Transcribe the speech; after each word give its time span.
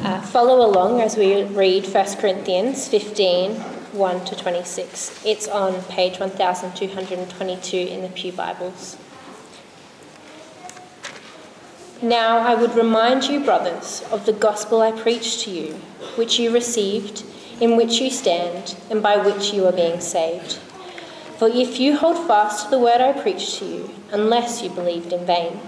Uh, 0.00 0.20
follow 0.20 0.64
along 0.64 1.00
as 1.00 1.16
we 1.16 1.42
read 1.42 1.84
1 1.84 2.16
Corinthians 2.18 2.86
15 2.86 3.54
1 3.54 4.24
to 4.26 4.36
26. 4.36 5.26
It's 5.26 5.48
on 5.48 5.82
page 5.84 6.20
1222 6.20 7.76
in 7.76 8.02
the 8.02 8.08
Pew 8.10 8.30
Bibles. 8.30 8.96
Now 12.00 12.38
I 12.38 12.54
would 12.54 12.76
remind 12.76 13.24
you, 13.24 13.44
brothers, 13.44 14.04
of 14.12 14.24
the 14.24 14.32
gospel 14.32 14.82
I 14.82 14.92
preached 14.92 15.40
to 15.40 15.50
you, 15.50 15.72
which 16.14 16.38
you 16.38 16.54
received, 16.54 17.24
in 17.60 17.76
which 17.76 18.00
you 18.00 18.08
stand, 18.08 18.76
and 18.90 19.02
by 19.02 19.16
which 19.16 19.52
you 19.52 19.66
are 19.66 19.72
being 19.72 19.98
saved. 19.98 20.58
For 21.38 21.48
if 21.48 21.80
you 21.80 21.96
hold 21.96 22.24
fast 22.28 22.66
to 22.66 22.70
the 22.70 22.78
word 22.78 23.00
I 23.00 23.20
preached 23.20 23.58
to 23.58 23.64
you, 23.64 23.90
unless 24.12 24.62
you 24.62 24.70
believed 24.70 25.12
in 25.12 25.26
vain. 25.26 25.58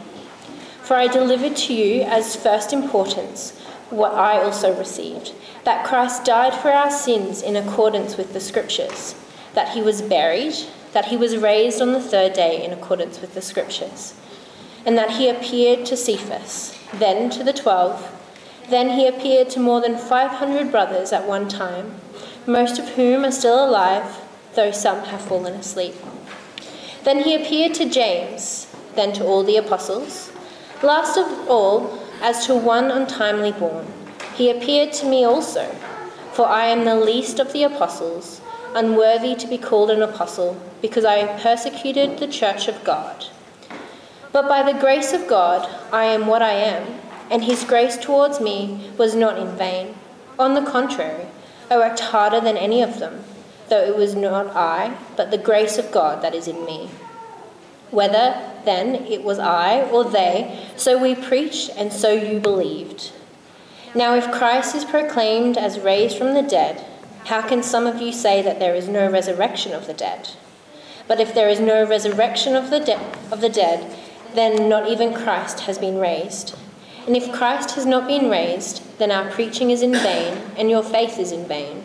For 0.83 0.95
I 0.95 1.09
delivered 1.09 1.57
to 1.57 1.75
you 1.75 2.03
as 2.03 2.37
first 2.37 2.73
importance 2.73 3.61
what 3.91 4.15
I 4.15 4.43
also 4.43 4.77
received 4.77 5.33
that 5.65 5.85
Christ 5.85 6.25
died 6.25 6.55
for 6.55 6.71
our 6.71 6.91
sins 6.91 7.43
in 7.43 7.57
accordance 7.57 8.17
with 8.17 8.33
the 8.33 8.41
Scriptures, 8.41 9.15
that 9.55 9.71
he 9.71 9.83
was 9.83 10.01
buried, 10.01 10.55
that 10.93 11.07
he 11.07 11.17
was 11.17 11.37
raised 11.37 11.83
on 11.83 11.93
the 11.93 12.01
third 12.01 12.33
day 12.33 12.65
in 12.65 12.73
accordance 12.73 13.21
with 13.21 13.35
the 13.35 13.43
Scriptures, 13.43 14.15
and 14.87 14.97
that 14.97 15.11
he 15.11 15.29
appeared 15.29 15.85
to 15.87 15.97
Cephas, 15.97 16.79
then 16.95 17.31
to 17.31 17.45
the 17.45 17.53
twelve. 17.53 18.17
Then 18.69 18.91
he 18.91 19.07
appeared 19.07 19.51
to 19.51 19.61
more 19.61 19.81
than 19.81 19.99
500 19.99 20.71
brothers 20.71 21.13
at 21.13 21.27
one 21.27 21.49
time, 21.49 21.97
most 22.47 22.79
of 22.79 22.91
whom 22.91 23.25
are 23.25 23.33
still 23.33 23.69
alive, 23.69 24.21
though 24.55 24.71
some 24.71 25.05
have 25.07 25.21
fallen 25.21 25.55
asleep. 25.55 25.95
Then 27.05 27.21
he 27.21 27.35
appeared 27.35 27.75
to 27.75 27.89
James, 27.89 28.69
then 28.95 29.13
to 29.15 29.25
all 29.25 29.43
the 29.43 29.57
apostles. 29.57 30.31
Last 30.83 31.17
of 31.17 31.27
all, 31.49 31.99
as 32.21 32.47
to 32.47 32.55
one 32.55 32.91
untimely 32.91 33.53
born, 33.53 33.87
he 34.35 34.51
appeared 34.51 34.93
to 34.95 35.07
me 35.07 35.25
also, 35.25 35.67
for 36.33 36.47
I 36.47 36.67
am 36.67 36.85
the 36.85 36.95
least 36.95 37.39
of 37.39 37.53
the 37.53 37.65
apostles, 37.65 38.41
unworthy 38.75 39.35
to 39.35 39.47
be 39.47 39.59
called 39.59 39.91
an 39.91 40.03
apostle, 40.03 40.61
because 40.81 41.05
I 41.05 41.39
persecuted 41.41 42.19
the 42.19 42.29
church 42.29 42.69
of 42.69 42.85
God. 42.85 43.27
But 44.33 44.49
by 44.49 44.63
the 44.63 44.79
grace 44.79 45.13
of 45.13 45.27
God, 45.27 45.69
I 45.93 46.05
am 46.05 46.27
what 46.27 46.43
I 46.43 46.53
am, 46.53 47.01
and 47.31 47.45
his 47.45 47.65
grace 47.65 47.97
towards 47.97 48.41
me 48.41 48.91
was 48.97 49.15
not 49.15 49.39
in 49.39 49.57
vain. 49.57 49.95
On 50.39 50.55
the 50.55 50.63
contrary, 50.63 51.27
I 51.71 51.77
worked 51.77 52.01
harder 52.01 52.41
than 52.41 52.57
any 52.57 52.83
of 52.83 52.99
them, 52.99 53.25
though 53.69 53.85
it 53.85 53.97
was 53.97 54.15
not 54.15 54.55
I, 54.57 54.97
but 55.17 55.31
the 55.31 55.39
grace 55.39 55.79
of 55.79 55.93
God 55.93 56.23
that 56.23 56.35
is 56.35 56.49
in 56.49 56.65
me. 56.65 56.91
Whether 57.91 58.41
then 58.65 58.95
it 59.07 59.25
was 59.25 59.39
I 59.39 59.83
or 59.91 60.05
they, 60.05 60.67
so 60.77 60.99
we 61.01 61.15
preached, 61.15 61.71
and 61.77 61.93
so 61.93 62.13
you 62.13 62.39
believed. 62.41 63.13
Now, 63.95 64.15
if 64.15 64.31
Christ 64.31 64.75
is 64.75 64.85
proclaimed 64.85 65.57
as 65.59 65.81
raised 65.81 66.17
from 66.17 66.35
the 66.35 66.43
dead, 66.43 66.85
how 67.27 67.47
can 67.47 67.63
some 67.63 67.87
of 67.87 68.01
you 68.01 68.13
say 68.13 68.43
that 68.43 68.59
there 68.59 68.75
is 68.75 68.89
no 68.89 69.11
resurrection 69.11 69.73
of 69.73 69.87
the 69.87 69.95
dead? 69.95 70.31
But 71.09 71.21
if 71.21 71.35
there 71.35 71.49
is 71.49 71.59
no 71.59 71.87
resurrection 71.87 72.55
of 72.55 72.71
the, 72.71 72.81
de- 72.81 73.33
of 73.33 73.41
the 73.41 73.49
dead, 73.49 73.97
then 74.35 74.69
not 74.69 74.89
even 74.89 75.13
Christ 75.13 75.61
has 75.61 75.79
been 75.79 75.99
raised. 75.99 76.57
And 77.07 77.17
if 77.17 77.33
Christ 77.33 77.73
has 77.73 77.85
not 77.85 78.07
been 78.07 78.31
raised, 78.31 78.83
then 78.99 79.11
our 79.11 79.29
preaching 79.31 79.71
is 79.71 79.83
in 79.83 79.93
vain, 79.93 80.39
and 80.57 80.71
your 80.71 80.85
faith 80.85 81.19
is 81.19 81.33
in 81.33 81.47
vain 81.47 81.85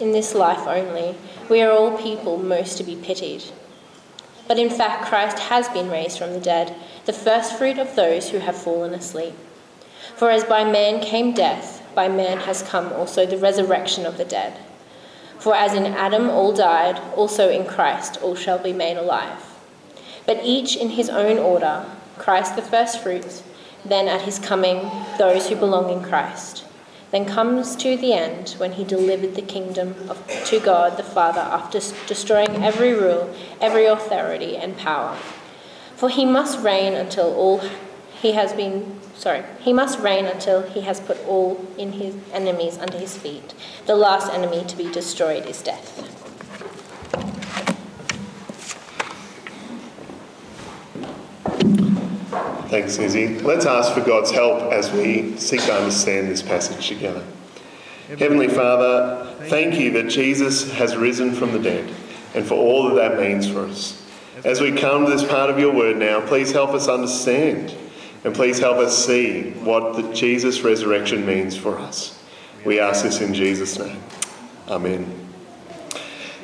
in 0.00 0.12
this 0.12 0.34
life 0.34 0.66
only, 0.66 1.16
we 1.48 1.62
are 1.62 1.70
all 1.70 1.96
people 1.98 2.38
most 2.38 2.76
to 2.78 2.84
be 2.84 2.96
pitied. 2.96 3.42
But 4.46 4.58
in 4.58 4.70
fact, 4.70 5.06
Christ 5.06 5.38
has 5.38 5.68
been 5.68 5.90
raised 5.90 6.18
from 6.18 6.32
the 6.32 6.40
dead, 6.40 6.74
the 7.06 7.12
firstfruit 7.12 7.78
of 7.78 7.96
those 7.96 8.30
who 8.30 8.38
have 8.38 8.56
fallen 8.56 8.92
asleep. 8.94 9.34
For 10.16 10.30
as 10.30 10.44
by 10.44 10.64
man 10.64 11.00
came 11.00 11.32
death, 11.32 11.82
by 11.94 12.08
man 12.08 12.38
has 12.38 12.62
come 12.62 12.92
also 12.92 13.24
the 13.24 13.38
resurrection 13.38 14.04
of 14.04 14.18
the 14.18 14.24
dead. 14.24 14.58
For 15.38 15.54
as 15.54 15.74
in 15.74 15.86
Adam 15.86 16.28
all 16.30 16.52
died, 16.54 17.00
also 17.16 17.48
in 17.48 17.66
Christ 17.66 18.18
all 18.22 18.34
shall 18.34 18.58
be 18.58 18.72
made 18.72 18.96
alive. 18.96 19.58
But 20.26 20.40
each 20.42 20.76
in 20.76 20.90
his 20.90 21.08
own 21.08 21.38
order 21.38 21.86
Christ 22.18 22.56
the 22.56 22.62
firstfruits, 22.62 23.42
then 23.84 24.08
at 24.08 24.22
his 24.22 24.38
coming 24.38 24.90
those 25.18 25.48
who 25.48 25.56
belong 25.56 25.90
in 25.90 26.02
Christ 26.02 26.63
then 27.14 27.24
comes 27.24 27.76
to 27.76 27.96
the 27.96 28.12
end 28.12 28.56
when 28.58 28.72
he 28.72 28.82
delivered 28.82 29.36
the 29.36 29.42
kingdom 29.42 29.94
of, 30.08 30.20
to 30.46 30.58
God 30.58 30.96
the 30.96 31.04
Father 31.04 31.40
after 31.40 31.78
destroying 32.08 32.64
every 32.64 32.92
rule, 32.92 33.32
every 33.60 33.86
authority, 33.86 34.56
and 34.56 34.76
power. 34.76 35.16
For 35.94 36.08
he 36.08 36.24
must 36.24 36.58
reign 36.58 36.94
until 36.94 37.32
all 37.32 37.62
he 38.20 38.32
has 38.32 38.52
been 38.52 38.98
sorry, 39.14 39.44
he 39.60 39.72
must 39.72 40.00
reign 40.00 40.24
until 40.24 40.62
he 40.62 40.80
has 40.80 40.98
put 40.98 41.24
all 41.26 41.64
in 41.78 41.92
his 41.92 42.16
enemies 42.32 42.78
under 42.78 42.98
his 42.98 43.16
feet. 43.16 43.54
The 43.86 43.94
last 43.94 44.32
enemy 44.32 44.64
to 44.64 44.76
be 44.76 44.90
destroyed 44.90 45.46
is 45.46 45.62
death. 45.62 46.23
Thanks, 52.68 52.98
Izzy. 52.98 53.38
Let's 53.40 53.66
ask 53.66 53.92
for 53.92 54.00
God's 54.00 54.30
help 54.30 54.72
as 54.72 54.90
we 54.92 55.36
seek 55.36 55.60
to 55.62 55.74
understand 55.74 56.28
this 56.28 56.42
passage 56.42 56.88
together. 56.88 57.24
Heavenly 58.08 58.48
Father, 58.48 59.34
thank 59.44 59.78
you 59.78 59.90
that 59.92 60.08
Jesus 60.08 60.70
has 60.72 60.96
risen 60.96 61.32
from 61.32 61.52
the 61.52 61.58
dead 61.58 61.90
and 62.34 62.46
for 62.46 62.54
all 62.54 62.88
that 62.88 62.94
that 62.94 63.20
means 63.20 63.48
for 63.48 63.60
us. 63.60 64.00
As 64.44 64.60
we 64.60 64.72
come 64.72 65.06
to 65.06 65.10
this 65.10 65.24
part 65.24 65.48
of 65.48 65.58
your 65.58 65.72
word 65.72 65.96
now, 65.96 66.20
please 66.26 66.52
help 66.52 66.70
us 66.70 66.88
understand 66.88 67.74
and 68.24 68.34
please 68.34 68.58
help 68.58 68.78
us 68.78 69.06
see 69.06 69.52
what 69.62 69.96
the 69.96 70.12
Jesus 70.12 70.62
resurrection 70.62 71.24
means 71.24 71.56
for 71.56 71.78
us. 71.78 72.22
We 72.64 72.80
ask 72.80 73.04
this 73.04 73.20
in 73.20 73.34
Jesus' 73.34 73.78
name. 73.78 74.02
Amen. 74.68 75.24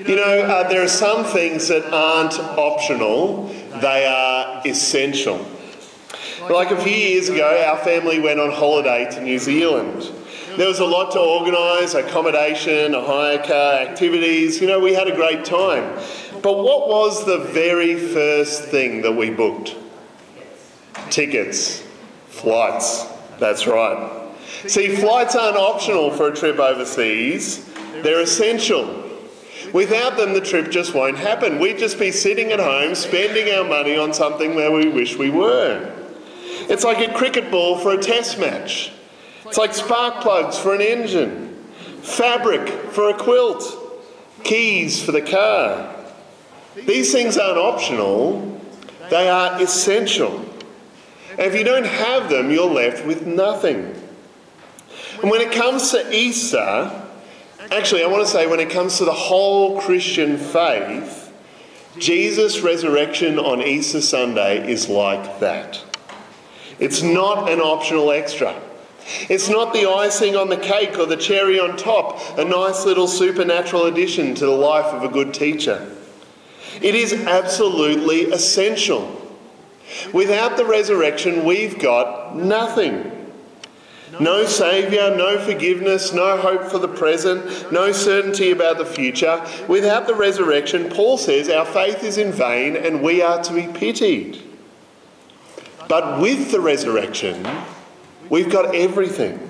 You 0.07 0.17
know, 0.17 0.41
uh, 0.43 0.69
there 0.69 0.83
are 0.83 0.89
some 0.89 1.25
things 1.25 1.69
that 1.69 1.85
aren't 1.93 2.39
optional, 2.39 3.49
they 3.81 4.07
are 4.07 4.63
essential. 4.67 5.47
Like 6.51 6.73
a 6.73 6.81
few 6.83 6.93
years 6.93 7.29
ago, 7.29 7.65
our 7.65 7.77
family 7.79 8.19
went 8.19 8.41
on 8.41 8.51
holiday 8.51 9.09
to 9.13 9.21
New 9.21 9.39
Zealand. 9.39 10.11
There 10.57 10.67
was 10.67 10.81
a 10.81 10.85
lot 10.85 11.13
to 11.13 11.21
organise 11.21 11.95
accommodation, 11.95 12.93
a 12.93 13.05
hire 13.05 13.39
car, 13.39 13.75
activities. 13.75 14.61
You 14.61 14.67
know, 14.67 14.81
we 14.81 14.93
had 14.93 15.07
a 15.07 15.15
great 15.15 15.45
time. 15.45 15.97
But 16.43 16.59
what 16.59 16.89
was 16.89 17.25
the 17.25 17.39
very 17.39 17.95
first 17.95 18.65
thing 18.65 19.03
that 19.03 19.13
we 19.13 19.31
booked? 19.31 19.77
Tickets, 21.09 21.85
flights. 22.27 23.07
That's 23.39 23.69
right. 23.69 24.35
See, 24.67 24.97
flights 24.97 25.37
aren't 25.37 25.57
optional 25.57 26.11
for 26.11 26.33
a 26.33 26.35
trip 26.35 26.59
overseas, 26.59 27.65
they're 28.03 28.23
essential. 28.23 29.09
Without 29.73 30.17
them, 30.17 30.33
the 30.33 30.41
trip 30.41 30.73
just 30.73 30.95
won't 30.95 31.17
happen. 31.17 31.61
We'd 31.61 31.79
just 31.79 31.97
be 31.97 32.11
sitting 32.11 32.51
at 32.51 32.59
home 32.59 32.97
spending 32.97 33.55
our 33.55 33.63
money 33.63 33.97
on 33.97 34.13
something 34.13 34.57
where 34.57 34.73
we 34.73 34.89
wish 34.89 35.17
we 35.17 35.31
were. 35.31 35.99
It's 36.71 36.85
like 36.85 37.07
a 37.07 37.13
cricket 37.13 37.51
ball 37.51 37.79
for 37.79 37.91
a 37.91 37.99
test 37.99 38.39
match. 38.39 38.93
It's 39.45 39.59
like 39.59 39.75
spark 39.75 40.23
plugs 40.23 40.57
for 40.57 40.73
an 40.73 40.81
engine, 40.81 41.65
fabric 42.01 42.69
for 42.69 43.11
a 43.11 43.15
quilt, 43.15 43.77
keys 44.45 45.03
for 45.03 45.11
the 45.11 45.21
car. 45.21 45.97
These 46.77 47.11
things 47.11 47.37
aren't 47.37 47.59
optional, 47.59 48.61
they 49.11 49.29
are 49.29 49.61
essential. 49.61 50.39
And 51.31 51.41
if 51.41 51.57
you 51.57 51.65
don't 51.65 51.87
have 51.87 52.31
them, 52.31 52.53
you're 52.53 52.71
left 52.71 53.05
with 53.05 53.27
nothing. 53.27 53.93
And 55.21 55.29
when 55.29 55.41
it 55.41 55.51
comes 55.51 55.91
to 55.91 56.15
Easter, 56.15 57.05
actually, 57.73 58.05
I 58.05 58.07
want 58.07 58.25
to 58.25 58.31
say 58.31 58.47
when 58.47 58.61
it 58.61 58.71
comes 58.71 58.99
to 58.99 59.05
the 59.05 59.13
whole 59.13 59.81
Christian 59.81 60.39
faith, 60.39 61.33
Jesus' 61.99 62.61
resurrection 62.61 63.41
on 63.41 63.61
Easter 63.61 64.01
Sunday 64.01 64.71
is 64.71 64.89
like 64.89 65.41
that. 65.41 65.83
It's 66.81 67.03
not 67.03 67.51
an 67.51 67.61
optional 67.61 68.11
extra. 68.11 68.59
It's 69.29 69.49
not 69.49 69.73
the 69.73 69.89
icing 69.89 70.37
on 70.37 70.49
the 70.49 70.57
cake 70.57 70.99
or 70.99 71.07
the 71.07 71.17
cherry 71.17 71.59
on 71.59 71.77
top, 71.77 72.39
a 72.39 72.45
nice 72.45 72.85
little 72.85 73.09
supernatural 73.09 73.87
addition 73.87 74.35
to 74.37 74.47
the 74.47 74.53
life 74.53 74.87
of 74.87 75.03
a 75.03 75.09
good 75.09 75.35
teacher. 75.35 75.95
It 76.81 76.95
is 76.95 77.13
absolutely 77.13 78.25
essential. 78.31 79.17
Without 80.13 80.57
the 80.57 80.65
resurrection, 80.65 81.45
we've 81.45 81.79
got 81.79 82.37
nothing. 82.37 83.17
No 84.19 84.45
Saviour, 84.45 85.17
no 85.17 85.39
forgiveness, 85.39 86.13
no 86.13 86.37
hope 86.37 86.65
for 86.65 86.79
the 86.79 86.89
present, 86.89 87.71
no 87.73 87.93
certainty 87.93 88.51
about 88.51 88.79
the 88.79 88.87
future. 88.87 89.45
Without 89.69 90.07
the 90.07 90.15
resurrection, 90.15 90.89
Paul 90.91 91.17
says 91.17 91.49
our 91.49 91.65
faith 91.65 92.03
is 92.03 92.19
in 92.19 92.33
vain 92.33 92.77
and 92.77 93.03
we 93.03 93.23
are 93.23 93.43
to 93.43 93.53
be 93.53 93.67
pitied. 93.69 94.50
But 95.91 96.21
with 96.21 96.53
the 96.53 96.61
resurrection, 96.61 97.45
we've 98.29 98.49
got 98.49 98.77
everything 98.77 99.49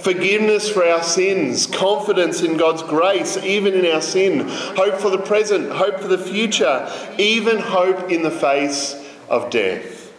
forgiveness 0.00 0.68
for 0.68 0.84
our 0.84 1.02
sins, 1.02 1.66
confidence 1.66 2.42
in 2.42 2.56
God's 2.56 2.82
grace, 2.82 3.36
even 3.38 3.72
in 3.72 3.86
our 3.86 4.02
sin, 4.02 4.40
hope 4.46 4.96
for 4.96 5.08
the 5.08 5.18
present, 5.18 5.70
hope 5.70 6.00
for 6.00 6.08
the 6.08 6.18
future, 6.18 6.92
even 7.16 7.58
hope 7.58 8.10
in 8.10 8.22
the 8.22 8.30
face 8.30 9.08
of 9.30 9.48
death. 9.50 10.12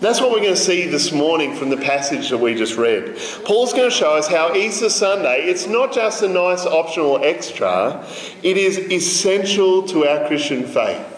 That's 0.00 0.20
what 0.20 0.32
we're 0.32 0.40
going 0.40 0.50
to 0.50 0.56
see 0.56 0.86
this 0.86 1.12
morning 1.12 1.54
from 1.54 1.70
the 1.70 1.76
passage 1.76 2.28
that 2.30 2.38
we 2.38 2.56
just 2.56 2.76
read. 2.76 3.16
Paul's 3.44 3.72
going 3.72 3.88
to 3.88 3.96
show 3.96 4.16
us 4.16 4.26
how 4.26 4.54
Easter 4.54 4.90
Sunday, 4.90 5.46
it's 5.46 5.68
not 5.68 5.92
just 5.92 6.22
a 6.22 6.28
nice 6.28 6.66
optional 6.66 7.24
extra, 7.24 8.04
it 8.42 8.56
is 8.56 8.78
essential 8.78 9.84
to 9.84 10.06
our 10.06 10.26
Christian 10.26 10.64
faith. 10.64 11.17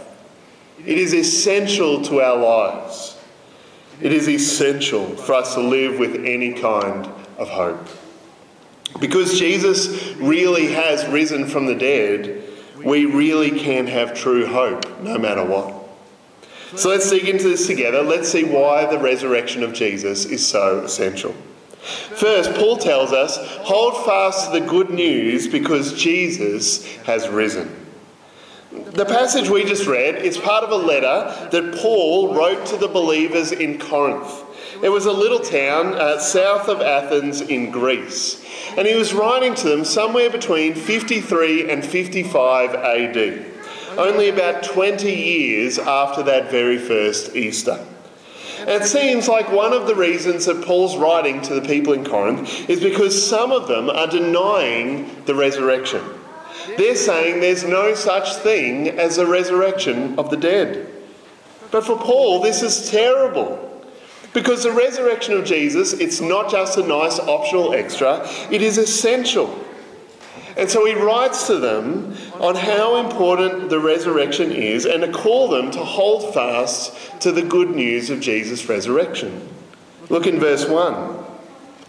It 0.87 0.99
is 0.99 1.15
essential 1.15 2.03
to 2.03 2.21
our 2.21 2.37
lives. 2.37 3.17
It 4.01 4.13
is 4.13 4.29
essential 4.29 5.17
for 5.17 5.35
us 5.35 5.55
to 5.55 5.61
live 5.61 5.99
with 5.99 6.25
any 6.25 6.55
kind 6.55 7.07
of 7.37 7.49
hope. 7.49 7.87
Because 8.99 9.39
Jesus 9.39 10.15
really 10.17 10.73
has 10.73 11.07
risen 11.09 11.47
from 11.47 11.67
the 11.67 11.75
dead, 11.75 12.43
we 12.83 13.05
really 13.05 13.59
can 13.59 13.87
have 13.87 14.15
true 14.15 14.47
hope 14.47 15.01
no 15.01 15.19
matter 15.19 15.45
what. 15.45 15.75
So 16.77 16.89
let's 16.89 17.11
dig 17.11 17.29
into 17.29 17.49
this 17.49 17.67
together. 17.67 18.03
Let's 18.03 18.31
see 18.31 18.45
why 18.45 18.87
the 18.87 18.99
resurrection 18.99 19.63
of 19.63 19.73
Jesus 19.73 20.25
is 20.25 20.47
so 20.47 20.81
essential. 20.81 21.35
First, 21.81 22.55
Paul 22.55 22.77
tells 22.77 23.13
us 23.13 23.39
hold 23.63 24.05
fast 24.05 24.53
to 24.53 24.61
the 24.61 24.67
good 24.67 24.91
news 24.91 25.49
because 25.49 25.95
Jesus 25.95 26.97
has 26.99 27.29
risen. 27.29 27.80
The 28.71 29.05
passage 29.05 29.49
we 29.49 29.65
just 29.65 29.87
read 29.87 30.17
is 30.17 30.39
part 30.39 30.63
of 30.63 30.71
a 30.71 30.77
letter 30.77 31.49
that 31.51 31.75
Paul 31.81 32.35
wrote 32.35 32.67
to 32.67 32.77
the 32.77 32.87
believers 32.87 33.51
in 33.51 33.79
Corinth. 33.79 34.45
It 34.83 34.91
was 34.91 35.07
a 35.07 35.13
little 35.13 35.41
town 35.41 35.95
uh, 35.95 36.21
south 36.21 36.69
of 36.69 36.81
Athens 36.81 37.41
in 37.41 37.73
Greece. 37.73 38.45
And 38.77 38.87
he 38.87 38.95
was 38.95 39.13
writing 39.13 39.55
to 39.57 39.69
them 39.69 39.85
somewhere 39.85 40.31
between 40.31 40.75
53 40.75 41.69
and 41.69 41.85
55 41.85 42.75
AD 42.75 43.47
only 43.99 44.29
about 44.29 44.63
20 44.63 45.13
years 45.13 45.79
after 45.79 46.23
that 46.23 46.51
very 46.51 46.79
first 46.79 47.35
Easter. 47.35 47.85
It 48.61 48.85
seems 48.85 49.27
like 49.27 49.51
one 49.51 49.73
of 49.73 49.87
the 49.87 49.95
reasons 49.95 50.47
that 50.47 50.65
Paul's 50.65 50.97
writing 50.97 51.41
to 51.43 51.55
the 51.55 51.63
people 51.63 51.93
in 51.93 52.05
Corinth 52.05 52.69
is 52.69 52.81
because 52.81 53.27
some 53.27 53.53
of 53.53 53.69
them 53.69 53.89
are 53.89 54.07
denying 54.07 55.25
the 55.25 55.35
resurrection. 55.35 56.20
They're 56.77 56.97
saying 56.97 57.41
there's 57.41 57.65
no 57.65 57.95
such 57.95 58.35
thing 58.37 58.89
as 58.89 59.19
a 59.19 59.27
resurrection 59.27 60.19
of 60.19 60.31
the 60.31 60.37
dead. 60.37 60.89
But 61.71 61.85
for 61.85 61.97
Paul, 61.99 62.41
this 62.41 62.63
is 62.63 62.91
terrible. 62.91 63.67
Because 64.33 64.63
the 64.63 64.73
resurrection 64.73 65.35
of 65.35 65.45
Jesus, 65.45 65.93
it's 65.93 66.21
not 66.21 66.51
just 66.51 66.79
a 66.79 66.87
nice 66.87 67.19
optional 67.19 67.75
extra, 67.75 68.27
it 68.51 68.63
is 68.63 68.79
essential. 68.79 69.65
And 70.57 70.71
so 70.71 70.85
he 70.85 70.95
writes 70.95 71.47
to 71.47 71.59
them 71.59 72.15
on 72.41 72.55
how 72.55 72.97
important 72.97 73.71
the 73.71 73.81
resurrection 73.81 74.53
is 74.53 74.85
and 74.85 75.03
to 75.03 75.11
call 75.11 75.49
them 75.49 75.71
to 75.73 75.79
hold 75.79 76.35
fast 76.35 77.21
to 77.23 77.33
the 77.33 77.43
good 77.43 77.71
news 77.71 78.11
of 78.11 78.21
Jesus' 78.21 78.69
resurrection. 78.69 79.49
Look 80.09 80.27
in 80.27 80.39
verse 80.39 80.69
1. 80.69 81.20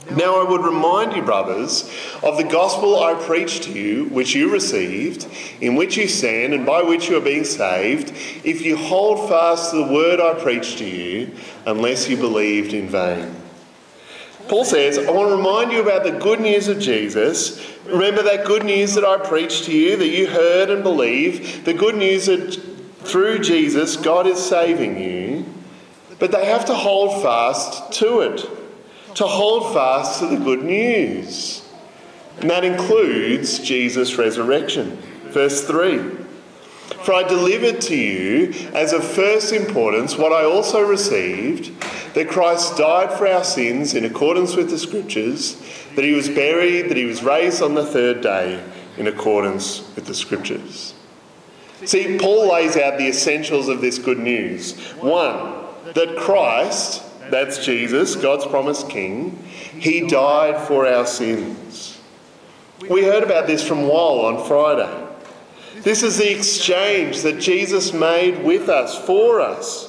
Now 0.09 0.41
I 0.41 0.49
would 0.49 0.61
remind 0.61 1.15
you, 1.15 1.21
brothers, 1.21 1.89
of 2.23 2.37
the 2.37 2.43
gospel 2.43 3.01
I 3.01 3.13
preached 3.13 3.63
to 3.63 3.71
you, 3.71 4.05
which 4.05 4.33
you 4.33 4.51
received, 4.51 5.27
in 5.61 5.75
which 5.75 5.95
you 5.95 6.07
stand, 6.07 6.53
and 6.53 6.65
by 6.65 6.81
which 6.81 7.07
you 7.07 7.17
are 7.17 7.21
being 7.21 7.45
saved, 7.45 8.09
if 8.43 8.61
you 8.61 8.75
hold 8.75 9.29
fast 9.29 9.71
to 9.71 9.77
the 9.77 9.93
word 9.93 10.19
I 10.19 10.33
preached 10.33 10.79
to 10.79 10.85
you, 10.85 11.31
unless 11.65 12.09
you 12.09 12.17
believed 12.17 12.73
in 12.73 12.89
vain. 12.89 13.35
Paul 14.47 14.65
says, 14.65 14.97
I 14.97 15.11
want 15.11 15.29
to 15.29 15.35
remind 15.37 15.71
you 15.71 15.81
about 15.81 16.03
the 16.03 16.11
good 16.11 16.41
news 16.41 16.67
of 16.67 16.79
Jesus. 16.79 17.65
Remember 17.85 18.21
that 18.23 18.45
good 18.45 18.65
news 18.65 18.95
that 18.95 19.05
I 19.05 19.17
preached 19.17 19.65
to 19.65 19.71
you, 19.71 19.95
that 19.95 20.09
you 20.09 20.27
heard 20.27 20.69
and 20.69 20.83
believe, 20.83 21.63
the 21.63 21.73
good 21.73 21.95
news 21.95 22.25
that 22.25 22.59
through 23.03 23.39
Jesus, 23.39 23.95
God 23.95 24.27
is 24.27 24.43
saving 24.43 25.01
you. 25.01 25.45
But 26.19 26.31
they 26.31 26.45
have 26.45 26.65
to 26.65 26.73
hold 26.73 27.23
fast 27.23 27.93
to 27.99 28.21
it, 28.21 28.45
to 29.15 29.25
hold 29.25 29.73
fast 29.73 30.19
to 30.19 30.27
the 30.27 30.37
good 30.37 30.63
news. 30.63 31.67
And 32.39 32.49
that 32.49 32.63
includes 32.63 33.59
Jesus' 33.59 34.17
resurrection. 34.17 34.97
Verse 35.25 35.65
3. 35.65 35.99
For 37.03 37.13
I 37.13 37.23
delivered 37.23 37.81
to 37.81 37.95
you 37.95 38.53
as 38.73 38.93
of 38.93 39.03
first 39.03 39.53
importance 39.53 40.17
what 40.17 40.31
I 40.31 40.43
also 40.43 40.81
received 40.81 41.71
that 42.13 42.29
Christ 42.29 42.77
died 42.77 43.11
for 43.13 43.27
our 43.27 43.43
sins 43.43 43.93
in 43.93 44.05
accordance 44.05 44.55
with 44.55 44.69
the 44.69 44.77
Scriptures, 44.77 45.55
that 45.95 46.03
he 46.03 46.13
was 46.13 46.29
buried, 46.29 46.89
that 46.89 46.97
he 46.97 47.05
was 47.05 47.23
raised 47.23 47.61
on 47.61 47.73
the 47.73 47.85
third 47.85 48.21
day 48.21 48.63
in 48.97 49.07
accordance 49.07 49.89
with 49.95 50.05
the 50.05 50.13
Scriptures. 50.13 50.93
See, 51.85 52.17
Paul 52.19 52.51
lays 52.51 52.77
out 52.77 52.97
the 52.97 53.07
essentials 53.07 53.67
of 53.67 53.81
this 53.81 53.97
good 53.97 54.19
news. 54.19 54.79
One, 54.99 55.65
that 55.93 56.17
Christ, 56.17 57.03
that's 57.29 57.63
Jesus, 57.65 58.15
God's 58.15 58.45
promised 58.45 58.89
King, 58.89 59.37
he 59.79 60.07
died 60.07 60.67
for 60.67 60.87
our 60.87 61.05
sins. 61.05 61.99
We 62.89 63.03
heard 63.03 63.23
about 63.23 63.47
this 63.47 63.65
from 63.65 63.87
Wall 63.87 64.25
on 64.25 64.47
Friday. 64.47 65.07
This 65.81 66.03
is 66.03 66.17
the 66.17 66.35
exchange 66.35 67.21
that 67.21 67.39
Jesus 67.39 67.93
made 67.93 68.43
with 68.43 68.69
us, 68.69 68.97
for 69.05 69.41
us. 69.41 69.87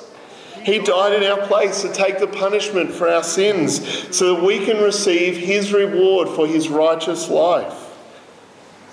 He 0.62 0.78
died 0.78 1.20
in 1.20 1.28
our 1.28 1.46
place 1.46 1.82
to 1.82 1.92
take 1.92 2.18
the 2.18 2.26
punishment 2.26 2.92
for 2.92 3.08
our 3.08 3.24
sins 3.24 4.16
so 4.16 4.34
that 4.34 4.44
we 4.44 4.64
can 4.64 4.82
receive 4.82 5.36
His 5.36 5.72
reward 5.72 6.28
for 6.28 6.46
His 6.46 6.68
righteous 6.68 7.28
life. 7.28 7.88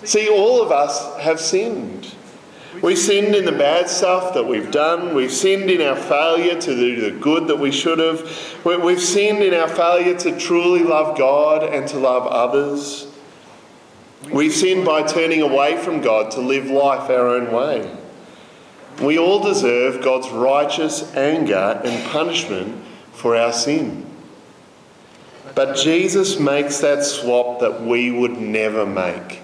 See, 0.03 0.29
all 0.29 0.61
of 0.61 0.71
us 0.71 1.17
have 1.19 1.39
sinned. 1.39 2.15
We 2.81 2.95
sinned 2.95 3.35
in 3.35 3.45
the 3.45 3.51
bad 3.51 3.89
stuff 3.89 4.33
that 4.35 4.45
we've 4.45 4.71
done. 4.71 5.15
We've 5.15 5.31
sinned 5.31 5.69
in 5.69 5.81
our 5.81 5.95
failure 5.95 6.59
to 6.59 6.75
do 6.75 7.11
the 7.11 7.19
good 7.19 7.47
that 7.47 7.57
we 7.57 7.71
should 7.71 7.99
have. 7.99 8.63
We've 8.63 9.01
sinned 9.01 9.41
in 9.41 9.53
our 9.53 9.67
failure 9.67 10.17
to 10.19 10.39
truly 10.39 10.83
love 10.83 11.17
God 11.17 11.63
and 11.63 11.87
to 11.89 11.97
love 11.97 12.27
others. 12.27 13.07
We 14.31 14.49
sin 14.49 14.85
by 14.85 15.03
turning 15.03 15.41
away 15.41 15.77
from 15.77 16.01
God 16.01 16.31
to 16.31 16.41
live 16.41 16.67
life 16.67 17.09
our 17.09 17.27
own 17.27 17.51
way. 17.51 17.97
We 19.01 19.17
all 19.17 19.41
deserve 19.41 20.03
God's 20.03 20.29
righteous 20.29 21.15
anger 21.15 21.81
and 21.83 22.05
punishment 22.11 22.83
for 23.13 23.35
our 23.35 23.51
sin. 23.51 24.05
But 25.55 25.75
Jesus 25.75 26.39
makes 26.39 26.79
that 26.79 27.03
swap 27.03 27.61
that 27.61 27.81
we 27.81 28.11
would 28.11 28.37
never 28.37 28.85
make. 28.85 29.41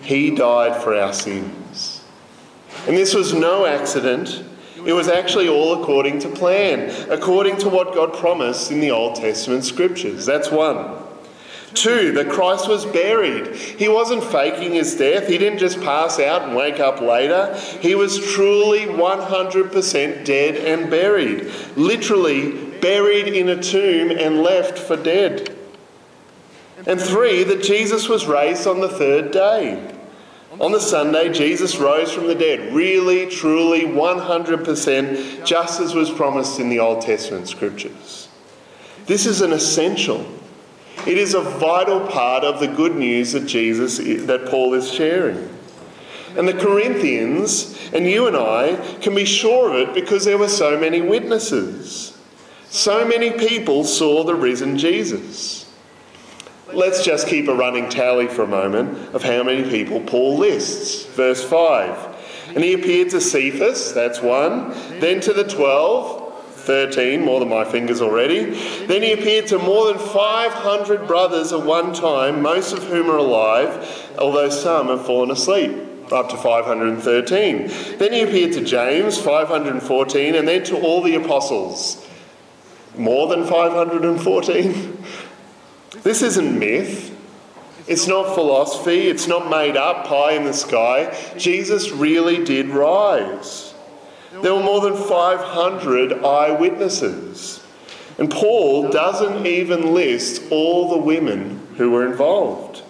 He 0.00 0.34
died 0.34 0.82
for 0.82 0.96
our 0.96 1.12
sins. 1.12 1.59
And 2.86 2.96
this 2.96 3.14
was 3.14 3.34
no 3.34 3.66
accident. 3.66 4.44
It 4.86 4.92
was 4.92 5.08
actually 5.08 5.48
all 5.48 5.82
according 5.82 6.20
to 6.20 6.28
plan, 6.28 6.90
according 7.10 7.58
to 7.58 7.68
what 7.68 7.94
God 7.94 8.14
promised 8.14 8.70
in 8.70 8.80
the 8.80 8.90
Old 8.90 9.16
Testament 9.16 9.64
scriptures. 9.64 10.24
That's 10.24 10.50
one. 10.50 10.96
Two, 11.74 12.12
that 12.12 12.30
Christ 12.30 12.68
was 12.68 12.84
buried. 12.84 13.54
He 13.54 13.88
wasn't 13.88 14.24
faking 14.24 14.72
his 14.72 14.96
death. 14.96 15.28
He 15.28 15.38
didn't 15.38 15.60
just 15.60 15.80
pass 15.80 16.18
out 16.18 16.42
and 16.42 16.56
wake 16.56 16.80
up 16.80 17.00
later. 17.00 17.54
He 17.80 17.94
was 17.94 18.18
truly 18.32 18.86
100% 18.86 20.24
dead 20.24 20.56
and 20.56 20.90
buried. 20.90 21.52
Literally 21.76 22.70
buried 22.80 23.28
in 23.28 23.50
a 23.50 23.62
tomb 23.62 24.10
and 24.10 24.42
left 24.42 24.78
for 24.78 24.96
dead. 24.96 25.56
And 26.86 27.00
three, 27.00 27.44
that 27.44 27.62
Jesus 27.62 28.08
was 28.08 28.26
raised 28.26 28.66
on 28.66 28.80
the 28.80 28.88
third 28.88 29.30
day. 29.30 29.99
On 30.58 30.72
the 30.72 30.80
Sunday, 30.80 31.32
Jesus 31.32 31.76
rose 31.76 32.12
from 32.12 32.26
the 32.26 32.34
dead, 32.34 32.74
really, 32.74 33.26
truly, 33.26 33.82
100%, 33.82 35.44
just 35.44 35.80
as 35.80 35.94
was 35.94 36.10
promised 36.10 36.58
in 36.58 36.68
the 36.68 36.80
Old 36.80 37.02
Testament 37.02 37.46
scriptures. 37.48 38.28
This 39.06 39.26
is 39.26 39.40
an 39.40 39.52
essential 39.52 40.26
it 41.06 41.16
is 41.16 41.32
a 41.32 41.40
vital 41.40 42.00
part 42.00 42.44
of 42.44 42.60
the 42.60 42.68
good 42.68 42.94
news 42.94 43.32
that 43.32 43.46
Jesus 43.46 43.96
that 43.98 44.48
Paul 44.50 44.74
is 44.74 44.92
sharing. 44.92 45.48
And 46.36 46.46
the 46.46 46.54
Corinthians 46.54 47.90
and 47.92 48.06
you 48.06 48.26
and 48.26 48.36
I 48.36 48.76
can 49.00 49.14
be 49.14 49.24
sure 49.24 49.72
of 49.72 49.88
it 49.88 49.94
because 49.94 50.24
there 50.24 50.38
were 50.38 50.48
so 50.48 50.78
many 50.78 51.00
witnesses. 51.00 52.16
So 52.68 53.06
many 53.06 53.30
people 53.30 53.84
saw 53.84 54.24
the 54.24 54.34
risen 54.34 54.76
Jesus. 54.78 55.59
Let's 56.74 57.04
just 57.04 57.26
keep 57.26 57.48
a 57.48 57.54
running 57.54 57.88
tally 57.88 58.28
for 58.28 58.42
a 58.42 58.46
moment 58.46 59.14
of 59.14 59.22
how 59.22 59.42
many 59.42 59.68
people 59.68 60.00
Paul 60.00 60.38
lists. 60.38 61.04
Verse 61.04 61.42
5. 61.44 62.54
And 62.54 62.64
he 62.64 62.72
appeared 62.72 63.10
to 63.10 63.20
Cephas, 63.20 63.92
that's 63.92 64.20
one, 64.20 64.70
then 64.98 65.20
to 65.20 65.32
the 65.32 65.44
twelve, 65.44 66.20
13, 66.54 67.24
more 67.24 67.40
than 67.40 67.48
my 67.48 67.64
fingers 67.64 68.00
already. 68.00 68.50
Then 68.86 69.02
he 69.02 69.12
appeared 69.12 69.46
to 69.48 69.58
more 69.58 69.86
than 69.86 69.98
500 69.98 71.06
brothers 71.06 71.52
at 71.52 71.64
one 71.64 71.94
time, 71.94 72.42
most 72.42 72.72
of 72.72 72.84
whom 72.84 73.10
are 73.10 73.16
alive, 73.16 74.12
although 74.18 74.50
some 74.50 74.88
have 74.88 75.06
fallen 75.06 75.30
asleep. 75.30 75.76
Up 76.12 76.28
to 76.30 76.36
513. 76.36 77.98
Then 77.98 78.12
he 78.12 78.22
appeared 78.22 78.52
to 78.54 78.64
James, 78.64 79.16
514, 79.16 80.34
and 80.34 80.48
then 80.48 80.64
to 80.64 80.76
all 80.76 81.02
the 81.02 81.14
apostles. 81.14 82.04
More 82.98 83.28
than 83.28 83.46
514? 83.46 85.04
This 86.02 86.22
isn't 86.22 86.58
myth. 86.58 87.16
It's 87.86 88.06
not 88.06 88.34
philosophy. 88.34 89.08
It's 89.08 89.26
not 89.26 89.50
made 89.50 89.76
up 89.76 90.06
pie 90.06 90.32
in 90.32 90.44
the 90.44 90.52
sky. 90.52 91.16
Jesus 91.36 91.90
really 91.90 92.44
did 92.44 92.68
rise. 92.68 93.74
There 94.42 94.54
were 94.54 94.62
more 94.62 94.80
than 94.80 94.96
500 94.96 96.24
eyewitnesses. 96.24 97.64
And 98.18 98.30
Paul 98.30 98.90
doesn't 98.90 99.46
even 99.46 99.92
list 99.92 100.42
all 100.50 100.90
the 100.90 100.98
women 100.98 101.66
who 101.76 101.90
were 101.90 102.06
involved. 102.06 102.82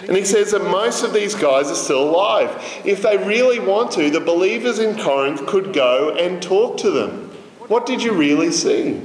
And 0.00 0.16
he 0.16 0.24
says 0.24 0.52
that 0.52 0.62
most 0.64 1.02
of 1.02 1.12
these 1.12 1.34
guys 1.34 1.70
are 1.70 1.74
still 1.74 2.10
alive. 2.10 2.50
If 2.84 3.02
they 3.02 3.16
really 3.16 3.58
want 3.58 3.92
to, 3.92 4.10
the 4.10 4.20
believers 4.20 4.78
in 4.78 4.98
Corinth 4.98 5.46
could 5.46 5.72
go 5.72 6.14
and 6.16 6.42
talk 6.42 6.78
to 6.78 6.90
them. 6.90 7.30
What 7.68 7.86
did 7.86 8.02
you 8.02 8.12
really 8.12 8.52
see? 8.52 9.00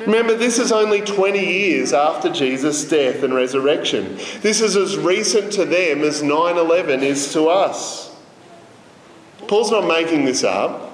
Remember, 0.00 0.34
this 0.36 0.58
is 0.58 0.72
only 0.72 1.00
20 1.00 1.38
years 1.38 1.92
after 1.92 2.30
Jesus' 2.30 2.84
death 2.84 3.22
and 3.22 3.34
resurrection. 3.34 4.16
This 4.40 4.60
is 4.60 4.76
as 4.76 4.96
recent 4.96 5.52
to 5.54 5.64
them 5.64 6.02
as 6.02 6.22
9 6.22 6.56
11 6.56 7.02
is 7.02 7.32
to 7.32 7.48
us. 7.48 8.14
Paul's 9.46 9.70
not 9.70 9.86
making 9.86 10.24
this 10.24 10.44
up. 10.44 10.92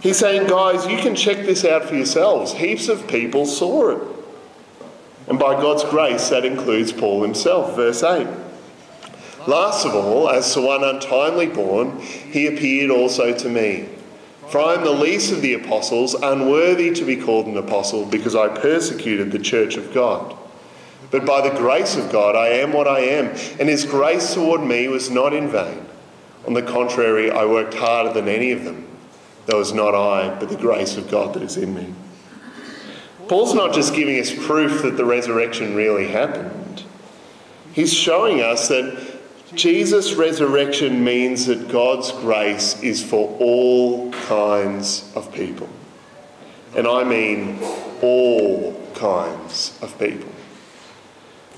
He's 0.00 0.18
saying, 0.18 0.48
guys, 0.48 0.86
you 0.86 0.96
can 0.98 1.14
check 1.14 1.38
this 1.38 1.64
out 1.64 1.84
for 1.84 1.94
yourselves. 1.94 2.52
Heaps 2.52 2.88
of 2.88 3.08
people 3.08 3.46
saw 3.46 3.90
it. 3.90 4.02
And 5.28 5.38
by 5.38 5.60
God's 5.60 5.84
grace, 5.84 6.28
that 6.30 6.44
includes 6.44 6.92
Paul 6.92 7.22
himself. 7.22 7.76
Verse 7.76 8.02
8. 8.02 8.26
Last 9.46 9.84
of 9.84 9.94
all, 9.94 10.30
as 10.30 10.52
to 10.54 10.62
one 10.62 10.84
untimely 10.84 11.46
born, 11.46 11.98
he 12.00 12.46
appeared 12.46 12.90
also 12.90 13.36
to 13.36 13.48
me. 13.48 13.88
For 14.50 14.60
I 14.60 14.74
am 14.74 14.84
the 14.84 14.90
least 14.90 15.30
of 15.30 15.42
the 15.42 15.52
apostles, 15.54 16.14
unworthy 16.14 16.90
to 16.92 17.04
be 17.04 17.16
called 17.16 17.46
an 17.46 17.56
apostle, 17.58 18.06
because 18.06 18.34
I 18.34 18.48
persecuted 18.48 19.30
the 19.30 19.38
church 19.38 19.76
of 19.76 19.92
God. 19.92 20.36
But 21.10 21.26
by 21.26 21.46
the 21.46 21.56
grace 21.56 21.96
of 21.96 22.10
God, 22.10 22.34
I 22.34 22.48
am 22.48 22.72
what 22.72 22.88
I 22.88 23.00
am, 23.00 23.26
and 23.60 23.68
his 23.68 23.84
grace 23.84 24.34
toward 24.34 24.62
me 24.62 24.88
was 24.88 25.10
not 25.10 25.34
in 25.34 25.48
vain. 25.48 25.86
On 26.46 26.54
the 26.54 26.62
contrary, 26.62 27.30
I 27.30 27.44
worked 27.44 27.74
harder 27.74 28.12
than 28.12 28.28
any 28.28 28.52
of 28.52 28.64
them. 28.64 28.86
Though 29.46 29.56
it 29.56 29.60
was 29.60 29.72
not 29.72 29.94
I, 29.94 30.34
but 30.38 30.48
the 30.48 30.56
grace 30.56 30.96
of 30.96 31.10
God 31.10 31.34
that 31.34 31.42
is 31.42 31.56
in 31.56 31.74
me. 31.74 31.94
Paul's 33.28 33.54
not 33.54 33.74
just 33.74 33.94
giving 33.94 34.18
us 34.18 34.32
proof 34.46 34.82
that 34.82 34.96
the 34.96 35.04
resurrection 35.04 35.74
really 35.74 36.08
happened, 36.08 36.84
he's 37.74 37.92
showing 37.92 38.40
us 38.40 38.68
that 38.68 39.07
Jesus' 39.54 40.14
resurrection 40.14 41.02
means 41.02 41.46
that 41.46 41.68
God's 41.68 42.12
grace 42.12 42.82
is 42.82 43.02
for 43.02 43.34
all 43.40 44.12
kinds 44.12 45.10
of 45.14 45.32
people. 45.32 45.68
And 46.76 46.86
I 46.86 47.04
mean 47.04 47.58
all 48.02 48.78
kinds 48.94 49.78
of 49.80 49.98
people. 49.98 50.30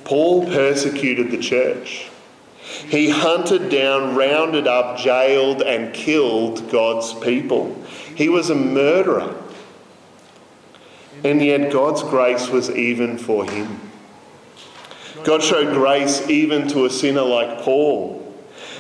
Paul 0.04 0.47
persecuted 0.47 1.30
the 1.30 1.38
church. 1.38 2.09
He 2.62 3.11
hunted 3.11 3.68
down, 3.68 4.14
rounded 4.14 4.68
up, 4.68 4.97
jailed, 4.97 5.62
and 5.62 5.92
killed 5.92 6.70
God's 6.70 7.12
people. 7.14 7.76
He 8.14 8.28
was 8.28 8.50
a 8.50 8.54
murderer. 8.54 9.35
And 11.25 11.42
yet 11.42 11.73
God's 11.73 12.02
grace 12.02 12.49
was 12.49 12.70
even 12.70 13.18
for 13.18 13.44
him. 13.44 13.89
God 15.25 15.43
showed 15.43 15.75
grace 15.75 16.29
even 16.29 16.69
to 16.69 16.85
a 16.87 16.91
sinner 16.91 17.23
like 17.23 17.61
Paul. 17.61 18.17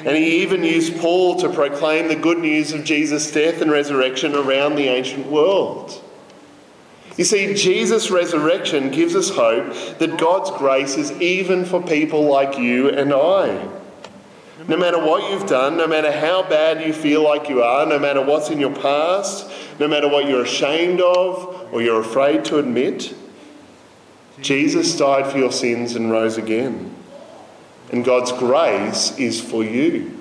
And 0.04 0.16
he 0.16 0.42
even 0.42 0.64
used 0.64 0.96
Paul 0.98 1.36
to 1.40 1.50
proclaim 1.50 2.08
the 2.08 2.16
good 2.16 2.38
news 2.38 2.72
of 2.72 2.84
Jesus' 2.84 3.30
death 3.30 3.60
and 3.60 3.70
resurrection 3.70 4.34
around 4.34 4.76
the 4.76 4.88
ancient 4.88 5.26
world. 5.26 6.02
You 7.16 7.24
see, 7.24 7.52
Jesus' 7.52 8.10
resurrection 8.10 8.90
gives 8.90 9.14
us 9.14 9.28
hope 9.28 9.98
that 9.98 10.18
God's 10.18 10.50
grace 10.52 10.96
is 10.96 11.12
even 11.20 11.66
for 11.66 11.82
people 11.82 12.22
like 12.22 12.58
you 12.58 12.88
and 12.88 13.12
I. 13.12 13.68
No 14.66 14.76
matter 14.76 14.98
what 14.98 15.30
you've 15.30 15.46
done, 15.46 15.76
no 15.76 15.86
matter 15.86 16.12
how 16.12 16.48
bad 16.48 16.86
you 16.86 16.94
feel 16.94 17.22
like 17.22 17.48
you 17.48 17.62
are, 17.62 17.84
no 17.84 17.98
matter 17.98 18.22
what's 18.22 18.48
in 18.50 18.58
your 18.58 18.74
past, 18.74 19.50
no 19.78 19.88
matter 19.88 20.08
what 20.08 20.28
you're 20.28 20.44
ashamed 20.44 21.00
of 21.00 21.68
or 21.72 21.82
you're 21.82 22.00
afraid 22.00 22.44
to 22.46 22.58
admit, 22.58 23.14
Jesus 24.40 24.96
died 24.96 25.30
for 25.30 25.38
your 25.38 25.52
sins 25.52 25.94
and 25.96 26.10
rose 26.10 26.36
again. 26.36 26.94
And 27.92 28.04
God's 28.04 28.32
grace 28.32 29.16
is 29.18 29.40
for 29.40 29.64
you. 29.64 30.16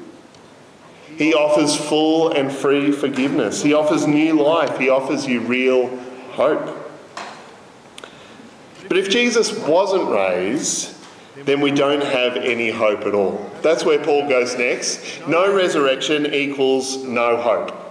He 1.17 1.33
offers 1.33 1.75
full 1.75 2.31
and 2.31 2.51
free 2.51 2.91
forgiveness. 2.91 3.61
He 3.61 3.73
offers 3.73 4.07
new 4.07 4.41
life. 4.41 4.77
He 4.77 4.89
offers 4.89 5.27
you 5.27 5.41
real 5.41 5.95
hope. 6.31 6.75
But 8.87 8.97
if 8.97 9.09
Jesus 9.09 9.51
wasn't 9.67 10.09
raised, 10.09 10.95
then 11.35 11.61
we 11.61 11.71
don't 11.71 12.03
have 12.03 12.37
any 12.37 12.69
hope 12.71 13.01
at 13.01 13.13
all. 13.13 13.49
That's 13.61 13.85
where 13.85 14.03
Paul 14.03 14.27
goes 14.27 14.57
next. 14.57 15.27
No 15.27 15.53
resurrection 15.53 16.33
equals 16.33 17.03
no 17.03 17.37
hope. 17.37 17.88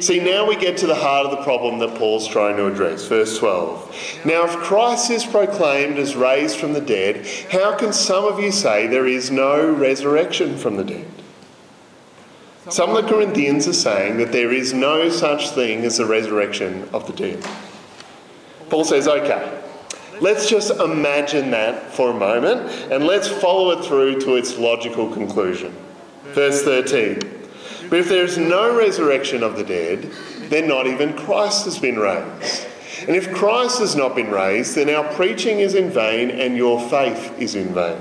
See, 0.00 0.20
now 0.20 0.48
we 0.48 0.56
get 0.56 0.78
to 0.78 0.86
the 0.86 0.94
heart 0.94 1.26
of 1.26 1.32
the 1.32 1.44
problem 1.44 1.78
that 1.80 1.98
Paul's 1.98 2.26
trying 2.26 2.56
to 2.56 2.66
address. 2.66 3.06
Verse 3.06 3.38
12. 3.38 4.22
Now, 4.24 4.44
if 4.44 4.56
Christ 4.56 5.10
is 5.10 5.24
proclaimed 5.26 5.98
as 5.98 6.16
raised 6.16 6.56
from 6.56 6.72
the 6.72 6.80
dead, 6.80 7.26
how 7.50 7.76
can 7.76 7.92
some 7.92 8.24
of 8.24 8.40
you 8.40 8.52
say 8.52 8.86
there 8.86 9.06
is 9.06 9.30
no 9.30 9.70
resurrection 9.70 10.56
from 10.56 10.76
the 10.76 10.84
dead? 10.84 11.06
Some 12.70 12.96
of 12.96 13.04
the 13.04 13.10
Corinthians 13.10 13.68
are 13.68 13.74
saying 13.74 14.16
that 14.16 14.32
there 14.32 14.50
is 14.50 14.72
no 14.72 15.10
such 15.10 15.50
thing 15.50 15.84
as 15.84 15.98
the 15.98 16.06
resurrection 16.06 16.88
of 16.94 17.06
the 17.06 17.12
dead. 17.12 17.44
Paul 18.70 18.84
says, 18.84 19.06
okay, 19.06 19.62
let's 20.22 20.48
just 20.48 20.70
imagine 20.70 21.50
that 21.50 21.92
for 21.92 22.12
a 22.12 22.14
moment 22.14 22.70
and 22.90 23.04
let's 23.04 23.28
follow 23.28 23.78
it 23.78 23.84
through 23.84 24.20
to 24.20 24.36
its 24.36 24.56
logical 24.56 25.12
conclusion. 25.12 25.76
Verse 26.32 26.62
13. 26.62 27.41
But 27.92 28.00
if 28.00 28.08
there 28.08 28.24
is 28.24 28.38
no 28.38 28.74
resurrection 28.74 29.42
of 29.42 29.58
the 29.58 29.64
dead, 29.64 30.10
then 30.48 30.66
not 30.66 30.86
even 30.86 31.12
Christ 31.12 31.66
has 31.66 31.78
been 31.78 31.98
raised. 31.98 32.66
And 33.06 33.14
if 33.14 33.34
Christ 33.34 33.80
has 33.80 33.94
not 33.94 34.16
been 34.16 34.30
raised, 34.30 34.76
then 34.76 34.88
our 34.88 35.12
preaching 35.12 35.58
is 35.58 35.74
in 35.74 35.90
vain 35.90 36.30
and 36.30 36.56
your 36.56 36.80
faith 36.88 37.38
is 37.38 37.54
in 37.54 37.74
vain. 37.74 38.00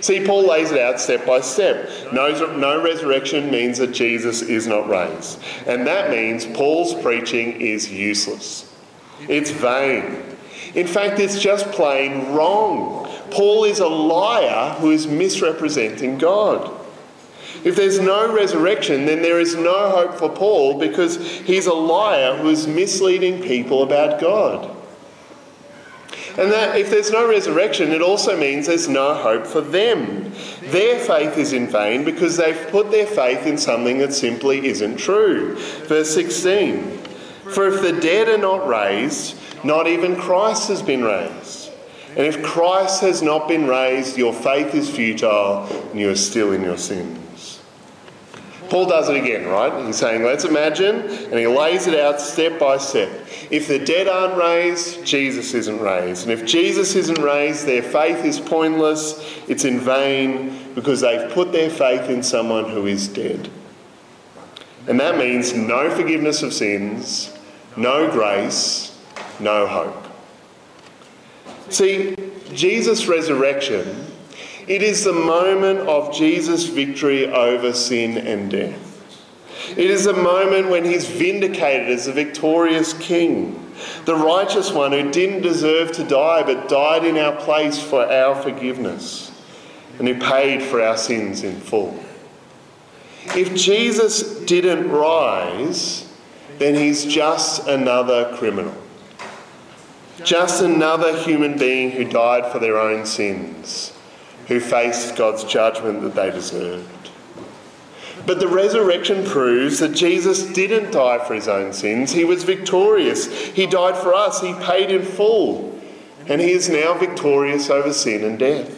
See, 0.00 0.26
Paul 0.26 0.48
lays 0.48 0.72
it 0.72 0.80
out 0.80 0.98
step 0.98 1.24
by 1.24 1.40
step. 1.40 1.88
No, 2.12 2.56
no 2.56 2.82
resurrection 2.82 3.48
means 3.48 3.78
that 3.78 3.92
Jesus 3.92 4.42
is 4.42 4.66
not 4.66 4.88
raised. 4.88 5.40
And 5.68 5.86
that 5.86 6.10
means 6.10 6.44
Paul's 6.44 6.94
preaching 6.94 7.60
is 7.60 7.88
useless. 7.92 8.68
It's 9.28 9.52
vain. 9.52 10.36
In 10.74 10.88
fact, 10.88 11.20
it's 11.20 11.40
just 11.40 11.70
plain 11.70 12.32
wrong. 12.32 13.06
Paul 13.30 13.66
is 13.66 13.78
a 13.78 13.86
liar 13.86 14.74
who 14.80 14.90
is 14.90 15.06
misrepresenting 15.06 16.18
God. 16.18 16.74
If 17.64 17.76
there's 17.76 17.98
no 17.98 18.32
resurrection, 18.32 19.06
then 19.06 19.22
there 19.22 19.40
is 19.40 19.54
no 19.54 19.90
hope 19.90 20.14
for 20.14 20.28
Paul 20.28 20.78
because 20.78 21.16
he's 21.40 21.66
a 21.66 21.74
liar 21.74 22.36
who 22.36 22.50
is 22.50 22.66
misleading 22.66 23.42
people 23.42 23.82
about 23.82 24.20
God. 24.20 24.74
And 26.38 26.52
that 26.52 26.78
if 26.78 26.88
there's 26.88 27.10
no 27.10 27.28
resurrection, 27.28 27.90
it 27.90 28.00
also 28.00 28.38
means 28.38 28.68
there's 28.68 28.88
no 28.88 29.12
hope 29.12 29.44
for 29.44 29.60
them. 29.60 30.32
Their 30.62 31.00
faith 31.00 31.36
is 31.36 31.52
in 31.52 31.66
vain 31.66 32.04
because 32.04 32.36
they've 32.36 32.68
put 32.70 32.92
their 32.92 33.06
faith 33.06 33.44
in 33.44 33.58
something 33.58 33.98
that 33.98 34.12
simply 34.12 34.64
isn't 34.66 34.98
true. 34.98 35.56
Verse 35.86 36.14
16 36.14 36.98
For 37.50 37.66
if 37.66 37.82
the 37.82 38.00
dead 38.00 38.28
are 38.28 38.38
not 38.38 38.68
raised, 38.68 39.36
not 39.64 39.88
even 39.88 40.14
Christ 40.14 40.68
has 40.68 40.80
been 40.80 41.02
raised. 41.02 41.57
And 42.10 42.26
if 42.26 42.42
Christ 42.42 43.00
has 43.02 43.22
not 43.22 43.48
been 43.48 43.66
raised, 43.66 44.16
your 44.16 44.32
faith 44.32 44.74
is 44.74 44.90
futile 44.90 45.66
and 45.90 46.00
you 46.00 46.10
are 46.10 46.16
still 46.16 46.52
in 46.52 46.62
your 46.62 46.78
sins. 46.78 47.60
Paul 48.68 48.86
does 48.86 49.08
it 49.08 49.16
again, 49.16 49.46
right? 49.46 49.86
He's 49.86 49.96
saying, 49.96 50.24
let's 50.24 50.44
imagine, 50.44 50.96
and 51.00 51.38
he 51.38 51.46
lays 51.46 51.86
it 51.86 51.98
out 51.98 52.20
step 52.20 52.58
by 52.58 52.76
step. 52.76 53.08
If 53.50 53.66
the 53.66 53.78
dead 53.78 54.08
aren't 54.08 54.36
raised, 54.36 55.06
Jesus 55.06 55.54
isn't 55.54 55.80
raised. 55.80 56.24
And 56.28 56.32
if 56.32 56.44
Jesus 56.44 56.94
isn't 56.94 57.18
raised, 57.18 57.66
their 57.66 57.82
faith 57.82 58.26
is 58.26 58.38
pointless, 58.38 59.40
it's 59.48 59.64
in 59.64 59.80
vain, 59.80 60.74
because 60.74 61.00
they've 61.00 61.30
put 61.32 61.50
their 61.50 61.70
faith 61.70 62.10
in 62.10 62.22
someone 62.22 62.68
who 62.68 62.86
is 62.86 63.08
dead. 63.08 63.48
And 64.86 65.00
that 65.00 65.16
means 65.16 65.54
no 65.54 65.90
forgiveness 65.90 66.42
of 66.42 66.52
sins, 66.52 67.32
no 67.74 68.10
grace, 68.10 68.98
no 69.40 69.66
hope. 69.66 70.07
See, 71.70 72.16
Jesus' 72.52 73.06
resurrection 73.06 74.08
it 74.68 74.82
is 74.82 75.02
the 75.02 75.14
moment 75.14 75.80
of 75.80 76.14
Jesus' 76.14 76.66
victory 76.66 77.26
over 77.26 77.72
sin 77.72 78.18
and 78.18 78.50
death. 78.50 78.84
It 79.78 79.90
is 79.90 80.04
a 80.04 80.12
moment 80.12 80.68
when 80.68 80.84
he's 80.84 81.08
vindicated 81.08 81.88
as 81.88 82.06
a 82.06 82.12
victorious 82.12 82.92
king, 82.92 83.72
the 84.04 84.14
righteous 84.14 84.70
one 84.70 84.92
who 84.92 85.10
didn't 85.10 85.40
deserve 85.40 85.92
to 85.92 86.04
die 86.04 86.42
but 86.42 86.68
died 86.68 87.04
in 87.04 87.16
our 87.16 87.34
place 87.36 87.82
for 87.82 88.04
our 88.04 88.34
forgiveness 88.34 89.32
and 89.98 90.06
who 90.06 90.20
paid 90.20 90.62
for 90.62 90.82
our 90.82 90.98
sins 90.98 91.42
in 91.42 91.58
full. 91.60 91.98
If 93.34 93.54
Jesus 93.54 94.40
didn't 94.44 94.90
rise, 94.90 96.06
then 96.58 96.74
he's 96.74 97.06
just 97.06 97.66
another 97.66 98.36
criminal. 98.36 98.74
Just 100.24 100.62
another 100.62 101.16
human 101.16 101.56
being 101.58 101.90
who 101.90 102.04
died 102.04 102.50
for 102.50 102.58
their 102.58 102.78
own 102.78 103.06
sins, 103.06 103.92
who 104.48 104.60
faced 104.60 105.16
God's 105.16 105.44
judgment 105.44 106.02
that 106.02 106.14
they 106.14 106.30
deserved. 106.30 107.10
But 108.26 108.40
the 108.40 108.48
resurrection 108.48 109.24
proves 109.24 109.78
that 109.78 109.94
Jesus 109.94 110.52
didn't 110.52 110.90
die 110.90 111.18
for 111.24 111.34
his 111.34 111.48
own 111.48 111.72
sins. 111.72 112.12
He 112.12 112.24
was 112.24 112.44
victorious. 112.44 113.26
He 113.46 113.66
died 113.66 113.96
for 113.96 114.12
us. 114.12 114.42
He 114.42 114.52
paid 114.54 114.90
in 114.90 115.02
full. 115.02 115.80
And 116.26 116.40
he 116.40 116.50
is 116.50 116.68
now 116.68 116.92
victorious 116.94 117.70
over 117.70 117.92
sin 117.92 118.24
and 118.24 118.38
death. 118.38 118.74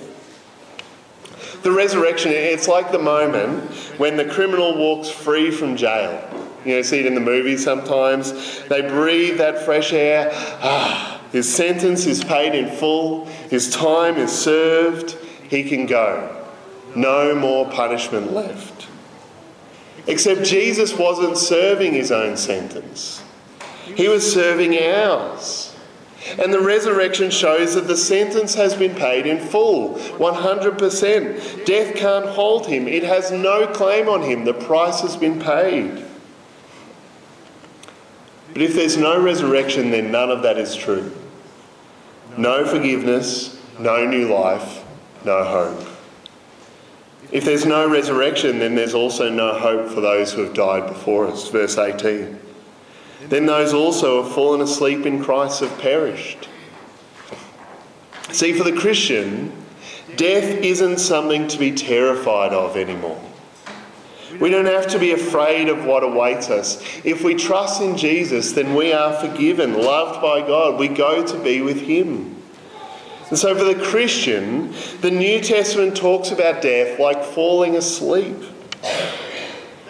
The 1.63 1.73
resurrection, 1.73 2.33
it's 2.33 2.69
like 2.69 2.93
the 2.93 2.99
moment 2.99 3.71
when 3.99 4.17
the 4.17 4.25
criminal 4.25 4.77
walks 4.79 5.11
free 5.11 5.51
from 5.51 5.77
jail. 5.77 6.23
You 6.65 6.77
know, 6.77 6.83
see 6.83 7.01
it 7.01 7.07
in 7.07 7.15
the 7.15 7.21
movies 7.21 7.65
sometimes. 7.65 8.63
They 8.69 8.83
breathe 8.83 9.39
that 9.39 9.65
fresh 9.65 9.93
air. 9.93 10.31
Ah, 10.63 11.20
his 11.33 11.53
sentence 11.53 12.07
is 12.07 12.25
paid 12.25 12.55
in 12.55 12.69
full. 12.69 13.27
His 13.27 13.71
time 13.71 14.17
is 14.17 14.33
served. 14.33 15.13
He 15.49 15.65
can 15.65 15.87
go. 15.87 16.37
No 16.95 17.35
more 17.35 17.71
punishment 17.71 18.33
left. 18.33 18.89
Except 20.07 20.45
Jesus 20.45 20.97
wasn't 20.97 21.37
serving 21.37 21.93
his 21.93 22.11
own 22.11 22.37
sentence, 22.37 23.23
he 23.95 24.09
was 24.09 24.33
serving 24.33 24.77
ours. 24.77 25.69
And 26.39 26.53
the 26.53 26.61
resurrection 26.61 27.31
shows 27.31 27.75
that 27.75 27.87
the 27.87 27.97
sentence 27.97 28.55
has 28.55 28.75
been 28.75 28.95
paid 28.95 29.25
in 29.25 29.39
full, 29.39 29.95
100%. 29.95 31.65
Death 31.65 31.97
can't 31.97 32.27
hold 32.27 32.67
him, 32.67 32.87
it 32.87 33.05
has 33.05 33.31
no 33.31 33.67
claim 33.67 34.09
on 34.09 34.23
him. 34.23 34.45
The 34.45 34.53
price 34.53 35.01
has 35.01 35.17
been 35.17 35.41
paid. 35.41 36.05
But 38.53 38.63
if 38.63 38.75
there's 38.75 38.97
no 38.97 39.21
resurrection, 39.21 39.91
then 39.91 40.11
none 40.11 40.31
of 40.31 40.43
that 40.43 40.59
is 40.59 40.75
true. 40.75 41.13
No 42.37 42.65
forgiveness, 42.65 43.61
no 43.79 44.07
new 44.07 44.33
life, 44.33 44.85
no 45.25 45.45
hope. 45.45 45.87
If 47.33 47.45
there's 47.45 47.65
no 47.65 47.89
resurrection, 47.89 48.59
then 48.59 48.75
there's 48.75 48.95
also 48.95 49.31
no 49.31 49.55
hope 49.55 49.89
for 49.89 50.01
those 50.01 50.33
who 50.33 50.43
have 50.43 50.55
died 50.55 50.89
before 50.89 51.29
us. 51.29 51.49
Verse 51.49 51.79
18. 51.79 52.39
Then 53.29 53.47
those 53.47 53.73
also 53.73 54.17
who 54.17 54.25
have 54.25 54.35
fallen 54.35 54.61
asleep 54.61 55.07
in 55.07 55.23
Christ 55.23 55.61
have 55.61 55.79
perished. 55.79 56.49
See, 58.33 58.53
for 58.53 58.65
the 58.65 58.73
Christian, 58.73 59.53
death 60.17 60.45
isn't 60.45 60.99
something 60.99 61.47
to 61.49 61.59
be 61.59 61.73
terrified 61.73 62.53
of 62.53 62.77
anymore. 62.77 63.21
We 64.39 64.51
don't 64.51 64.67
have 64.67 64.87
to 64.89 64.99
be 64.99 65.13
afraid 65.13 65.69
of 65.69 65.85
what 65.85 66.03
awaits 66.03 66.51
us. 66.51 66.83
If 67.05 67.25
we 67.25 67.35
trust 67.35 67.83
in 67.83 67.97
Jesus, 67.97 68.53
then 68.53 68.75
we 68.75 68.93
are 68.93 69.13
forgiven, 69.13 69.75
loved 69.75 70.21
by 70.23 70.47
God. 70.47 70.79
We 70.79 70.89
go 70.89 71.27
to 71.27 71.39
be 71.43 71.61
with 71.61 71.81
Him. 71.81 72.37
And 73.31 73.39
so, 73.39 73.55
for 73.57 73.65
the 73.65 73.81
Christian, 73.81 74.75
the 75.01 75.11
New 75.11 75.41
Testament 75.41 75.97
talks 75.97 76.31
about 76.31 76.63
death 76.63 76.99
like 76.99 77.23
falling 77.23 77.77
asleep. 77.77 78.37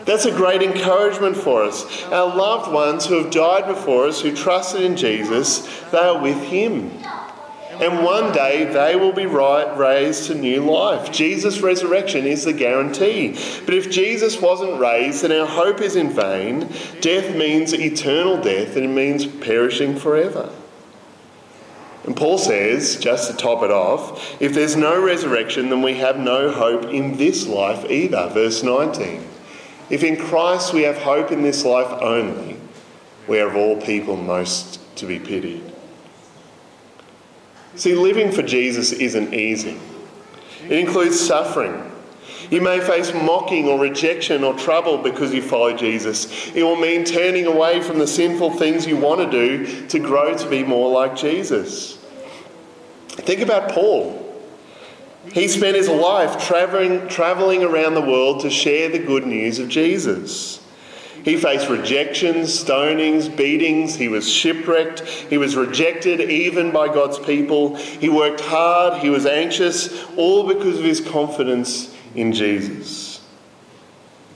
That's 0.04 0.24
a 0.24 0.32
great 0.32 0.62
encouragement 0.62 1.36
for 1.36 1.62
us. 1.62 2.04
Our 2.06 2.34
loved 2.34 2.72
ones 2.72 3.06
who 3.06 3.22
have 3.22 3.30
died 3.30 3.66
before 3.66 4.06
us, 4.06 4.20
who 4.20 4.34
trusted 4.34 4.82
in 4.82 4.96
Jesus, 4.96 5.66
they 5.90 5.98
are 5.98 6.20
with 6.20 6.42
Him. 6.42 6.90
And 7.80 8.04
one 8.04 8.32
day 8.32 8.64
they 8.64 8.94
will 8.94 9.12
be 9.12 9.24
raised 9.24 10.26
to 10.26 10.34
new 10.34 10.70
life. 10.70 11.10
Jesus' 11.10 11.60
resurrection 11.60 12.26
is 12.26 12.44
the 12.44 12.52
guarantee. 12.52 13.38
But 13.64 13.74
if 13.74 13.90
Jesus 13.90 14.40
wasn't 14.40 14.78
raised, 14.78 15.22
then 15.22 15.32
our 15.32 15.46
hope 15.46 15.80
is 15.80 15.96
in 15.96 16.10
vain. 16.10 16.68
Death 17.00 17.34
means 17.34 17.72
eternal 17.72 18.40
death, 18.40 18.76
and 18.76 18.84
it 18.84 18.88
means 18.88 19.26
perishing 19.26 19.96
forever. 19.96 20.52
And 22.04 22.16
Paul 22.16 22.38
says, 22.38 22.96
just 22.96 23.30
to 23.30 23.36
top 23.36 23.62
it 23.62 23.70
off, 23.70 24.40
if 24.40 24.54
there's 24.54 24.76
no 24.76 25.02
resurrection, 25.02 25.70
then 25.70 25.82
we 25.82 25.94
have 25.94 26.18
no 26.18 26.50
hope 26.50 26.84
in 26.84 27.16
this 27.16 27.46
life 27.46 27.90
either. 27.90 28.28
Verse 28.28 28.62
19. 28.62 29.26
If 29.90 30.02
in 30.04 30.16
Christ 30.16 30.72
we 30.72 30.82
have 30.82 30.98
hope 30.98 31.32
in 31.32 31.42
this 31.42 31.64
life 31.64 31.90
only, 32.02 32.56
we 33.26 33.40
are 33.40 33.48
of 33.48 33.56
all 33.56 33.80
people 33.80 34.16
most 34.16 34.78
to 34.96 35.06
be 35.06 35.18
pitied. 35.18 35.69
See, 37.76 37.94
living 37.94 38.32
for 38.32 38.42
Jesus 38.42 38.92
isn't 38.92 39.32
easy. 39.32 39.78
It 40.64 40.78
includes 40.78 41.18
suffering. 41.18 41.90
You 42.50 42.60
may 42.60 42.80
face 42.80 43.14
mocking 43.14 43.68
or 43.68 43.78
rejection 43.78 44.42
or 44.42 44.54
trouble 44.54 44.98
because 44.98 45.32
you 45.32 45.40
follow 45.40 45.76
Jesus. 45.76 46.50
It 46.54 46.64
will 46.64 46.76
mean 46.76 47.04
turning 47.04 47.46
away 47.46 47.80
from 47.80 47.98
the 47.98 48.08
sinful 48.08 48.52
things 48.52 48.86
you 48.86 48.96
want 48.96 49.20
to 49.20 49.30
do 49.30 49.86
to 49.88 49.98
grow 50.00 50.36
to 50.36 50.50
be 50.50 50.64
more 50.64 50.90
like 50.90 51.14
Jesus. 51.16 51.96
Think 53.08 53.40
about 53.40 53.70
Paul. 53.70 54.26
He 55.32 55.46
spent 55.48 55.76
his 55.76 55.88
life 55.88 56.44
traveling, 56.44 57.06
traveling 57.08 57.62
around 57.62 57.94
the 57.94 58.00
world 58.00 58.40
to 58.40 58.50
share 58.50 58.88
the 58.88 58.98
good 58.98 59.26
news 59.26 59.58
of 59.58 59.68
Jesus. 59.68 60.59
He 61.24 61.36
faced 61.36 61.68
rejections, 61.68 62.48
stonings, 62.48 63.34
beatings. 63.34 63.94
He 63.94 64.08
was 64.08 64.30
shipwrecked. 64.30 65.00
He 65.00 65.38
was 65.38 65.56
rejected 65.56 66.20
even 66.20 66.70
by 66.70 66.88
God's 66.88 67.18
people. 67.18 67.76
He 67.76 68.08
worked 68.08 68.40
hard. 68.40 69.02
He 69.02 69.10
was 69.10 69.26
anxious, 69.26 70.04
all 70.16 70.46
because 70.46 70.78
of 70.78 70.84
his 70.84 71.00
confidence 71.00 71.94
in 72.14 72.32
Jesus. 72.32 73.20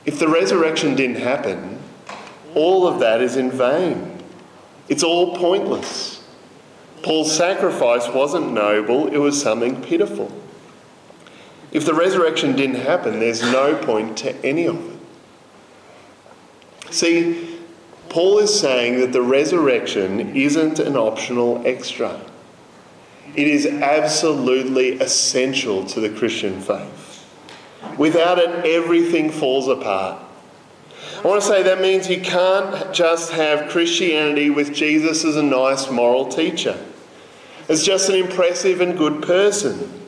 If 0.04 0.18
the 0.18 0.28
resurrection 0.28 0.94
didn't 0.94 1.16
happen, 1.16 1.78
all 2.54 2.86
of 2.86 3.00
that 3.00 3.22
is 3.22 3.36
in 3.36 3.50
vain. 3.50 4.22
It's 4.88 5.02
all 5.02 5.36
pointless. 5.36 6.22
Paul's 7.02 7.34
sacrifice 7.34 8.08
wasn't 8.08 8.52
noble, 8.52 9.08
it 9.08 9.18
was 9.18 9.40
something 9.40 9.82
pitiful. 9.82 10.32
If 11.70 11.84
the 11.84 11.94
resurrection 11.94 12.56
didn't 12.56 12.76
happen, 12.76 13.18
there's 13.18 13.42
no 13.42 13.76
point 13.76 14.16
to 14.18 14.34
any 14.44 14.66
of 14.66 14.90
it. 14.90 14.93
See, 16.90 17.58
Paul 18.08 18.38
is 18.38 18.58
saying 18.58 19.00
that 19.00 19.12
the 19.12 19.22
resurrection 19.22 20.36
isn't 20.36 20.78
an 20.78 20.96
optional 20.96 21.62
extra. 21.66 22.20
It 23.34 23.48
is 23.48 23.66
absolutely 23.66 25.00
essential 25.00 25.84
to 25.86 26.00
the 26.00 26.10
Christian 26.10 26.60
faith. 26.60 27.26
Without 27.98 28.38
it, 28.38 28.64
everything 28.64 29.30
falls 29.30 29.66
apart. 29.66 30.22
I 31.24 31.26
want 31.26 31.42
to 31.42 31.48
say 31.48 31.62
that 31.62 31.80
means 31.80 32.08
you 32.08 32.20
can't 32.20 32.94
just 32.94 33.32
have 33.32 33.70
Christianity 33.70 34.50
with 34.50 34.74
Jesus 34.74 35.24
as 35.24 35.36
a 35.36 35.42
nice 35.42 35.90
moral 35.90 36.28
teacher, 36.28 36.78
as 37.68 37.82
just 37.82 38.08
an 38.08 38.14
impressive 38.14 38.80
and 38.80 38.96
good 38.96 39.22
person. 39.22 40.03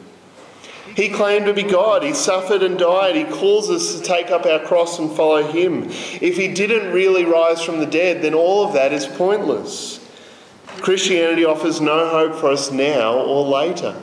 He 0.96 1.11
claimed 1.11 1.44
to 1.44 1.52
be 1.52 1.62
God. 1.62 2.02
He 2.02 2.14
suffered 2.14 2.62
and 2.62 2.78
died. 2.78 3.16
He 3.16 3.24
calls 3.24 3.68
us 3.70 3.94
to 3.94 4.02
take 4.02 4.30
up 4.30 4.46
our 4.46 4.61
cross 4.61 4.98
and 4.98 5.14
follow 5.14 5.46
Him. 5.46 5.85
If 5.85 6.38
He 6.38 6.48
didn't 6.48 6.90
really 6.90 7.26
rise 7.26 7.62
from 7.62 7.80
the 7.80 7.87
dead, 7.87 8.22
then 8.22 8.32
all 8.32 8.66
of 8.66 8.72
that 8.72 8.94
is 8.94 9.06
pointless. 9.06 10.00
Christianity 10.80 11.44
offers 11.44 11.82
no 11.82 12.09
hope 12.09 12.35
for 12.35 12.50
us 12.50 12.70
now 12.70 13.14
or 13.14 13.44
later. 13.44 14.00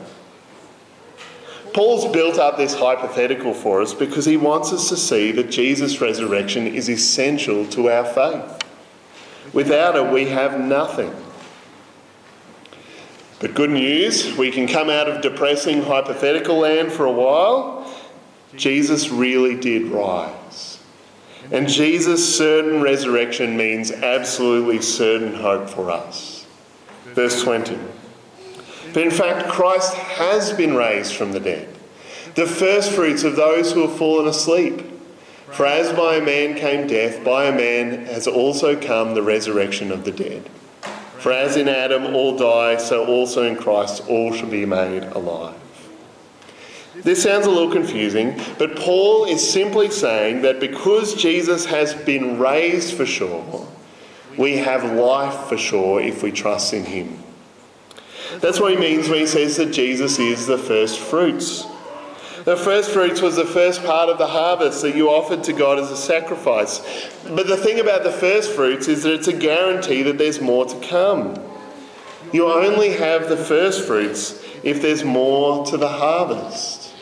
Paul's 1.72 2.06
built 2.12 2.38
up 2.38 2.56
this 2.56 2.74
hypothetical 2.74 3.52
for 3.52 3.82
us 3.82 3.92
because 3.92 4.24
he 4.24 4.36
wants 4.36 4.72
us 4.72 4.88
to 4.90 4.96
see 4.96 5.32
that 5.32 5.50
Jesus' 5.50 6.00
resurrection 6.00 6.68
is 6.68 6.88
essential 6.88 7.66
to 7.70 7.90
our 7.90 8.04
faith. 8.04 8.62
Without 9.52 9.96
it, 9.96 10.12
we 10.12 10.26
have 10.26 10.60
nothing. 10.60 11.12
But 13.44 13.52
good 13.52 13.68
news, 13.68 14.38
we 14.38 14.50
can 14.50 14.66
come 14.66 14.88
out 14.88 15.06
of 15.06 15.20
depressing 15.20 15.82
hypothetical 15.82 16.56
land 16.56 16.90
for 16.90 17.04
a 17.04 17.12
while. 17.12 17.94
Jesus 18.56 19.10
really 19.10 19.54
did 19.54 19.88
rise. 19.88 20.82
And 21.52 21.68
Jesus' 21.68 22.38
certain 22.38 22.80
resurrection 22.80 23.54
means 23.54 23.92
absolutely 23.92 24.80
certain 24.80 25.34
hope 25.34 25.68
for 25.68 25.90
us. 25.90 26.46
Verse 27.08 27.42
20. 27.42 27.78
But 28.94 29.02
in 29.02 29.10
fact, 29.10 29.50
Christ 29.50 29.92
has 29.92 30.54
been 30.54 30.74
raised 30.74 31.14
from 31.14 31.32
the 31.32 31.40
dead, 31.40 31.68
the 32.36 32.46
firstfruits 32.46 33.24
of 33.24 33.36
those 33.36 33.72
who 33.72 33.86
have 33.86 33.98
fallen 33.98 34.26
asleep. 34.26 34.80
For 35.52 35.66
as 35.66 35.92
by 35.92 36.16
a 36.16 36.24
man 36.24 36.56
came 36.56 36.86
death, 36.86 37.22
by 37.22 37.44
a 37.44 37.54
man 37.54 38.06
has 38.06 38.26
also 38.26 38.74
come 38.80 39.12
the 39.12 39.22
resurrection 39.22 39.92
of 39.92 40.06
the 40.06 40.12
dead. 40.12 40.48
For 41.24 41.32
as 41.32 41.56
in 41.56 41.70
Adam 41.70 42.14
all 42.14 42.36
die, 42.36 42.76
so 42.76 43.06
also 43.06 43.44
in 43.44 43.56
Christ 43.56 44.06
all 44.10 44.30
shall 44.34 44.50
be 44.50 44.66
made 44.66 45.04
alive. 45.04 45.58
This 46.96 47.22
sounds 47.22 47.46
a 47.46 47.50
little 47.50 47.72
confusing, 47.72 48.38
but 48.58 48.76
Paul 48.76 49.24
is 49.24 49.50
simply 49.50 49.90
saying 49.90 50.42
that 50.42 50.60
because 50.60 51.14
Jesus 51.14 51.64
has 51.64 51.94
been 51.94 52.38
raised 52.38 52.94
for 52.94 53.06
sure, 53.06 53.66
we 54.36 54.58
have 54.58 54.84
life 54.84 55.48
for 55.48 55.56
sure 55.56 55.98
if 55.98 56.22
we 56.22 56.30
trust 56.30 56.74
in 56.74 56.84
him. 56.84 57.18
That's 58.40 58.60
what 58.60 58.72
he 58.72 58.78
means 58.78 59.08
when 59.08 59.20
he 59.20 59.26
says 59.26 59.56
that 59.56 59.72
Jesus 59.72 60.18
is 60.18 60.46
the 60.46 60.58
first 60.58 60.98
fruits. 60.98 61.64
The 62.44 62.56
first 62.56 62.90
fruits 62.90 63.22
was 63.22 63.36
the 63.36 63.46
first 63.46 63.82
part 63.84 64.10
of 64.10 64.18
the 64.18 64.26
harvest 64.26 64.82
that 64.82 64.94
you 64.94 65.08
offered 65.08 65.44
to 65.44 65.54
God 65.54 65.78
as 65.78 65.90
a 65.90 65.96
sacrifice. 65.96 66.80
But 67.26 67.46
the 67.46 67.56
thing 67.56 67.80
about 67.80 68.04
the 68.04 68.12
first 68.12 68.52
fruits 68.52 68.86
is 68.86 69.02
that 69.04 69.14
it's 69.14 69.28
a 69.28 69.32
guarantee 69.32 70.02
that 70.02 70.18
there's 70.18 70.42
more 70.42 70.66
to 70.66 70.80
come. 70.86 71.42
You 72.32 72.46
only 72.46 72.90
have 72.90 73.30
the 73.30 73.36
first 73.36 73.86
fruits 73.86 74.42
if 74.62 74.82
there's 74.82 75.04
more 75.04 75.64
to 75.66 75.78
the 75.78 75.88
harvest. 75.88 76.92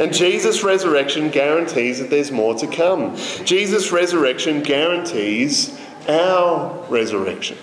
And 0.00 0.12
Jesus' 0.12 0.64
resurrection 0.64 1.30
guarantees 1.30 2.00
that 2.00 2.10
there's 2.10 2.32
more 2.32 2.54
to 2.54 2.66
come. 2.66 3.16
Jesus' 3.44 3.92
resurrection 3.92 4.62
guarantees 4.62 5.78
our 6.08 6.84
resurrection. 6.88 7.58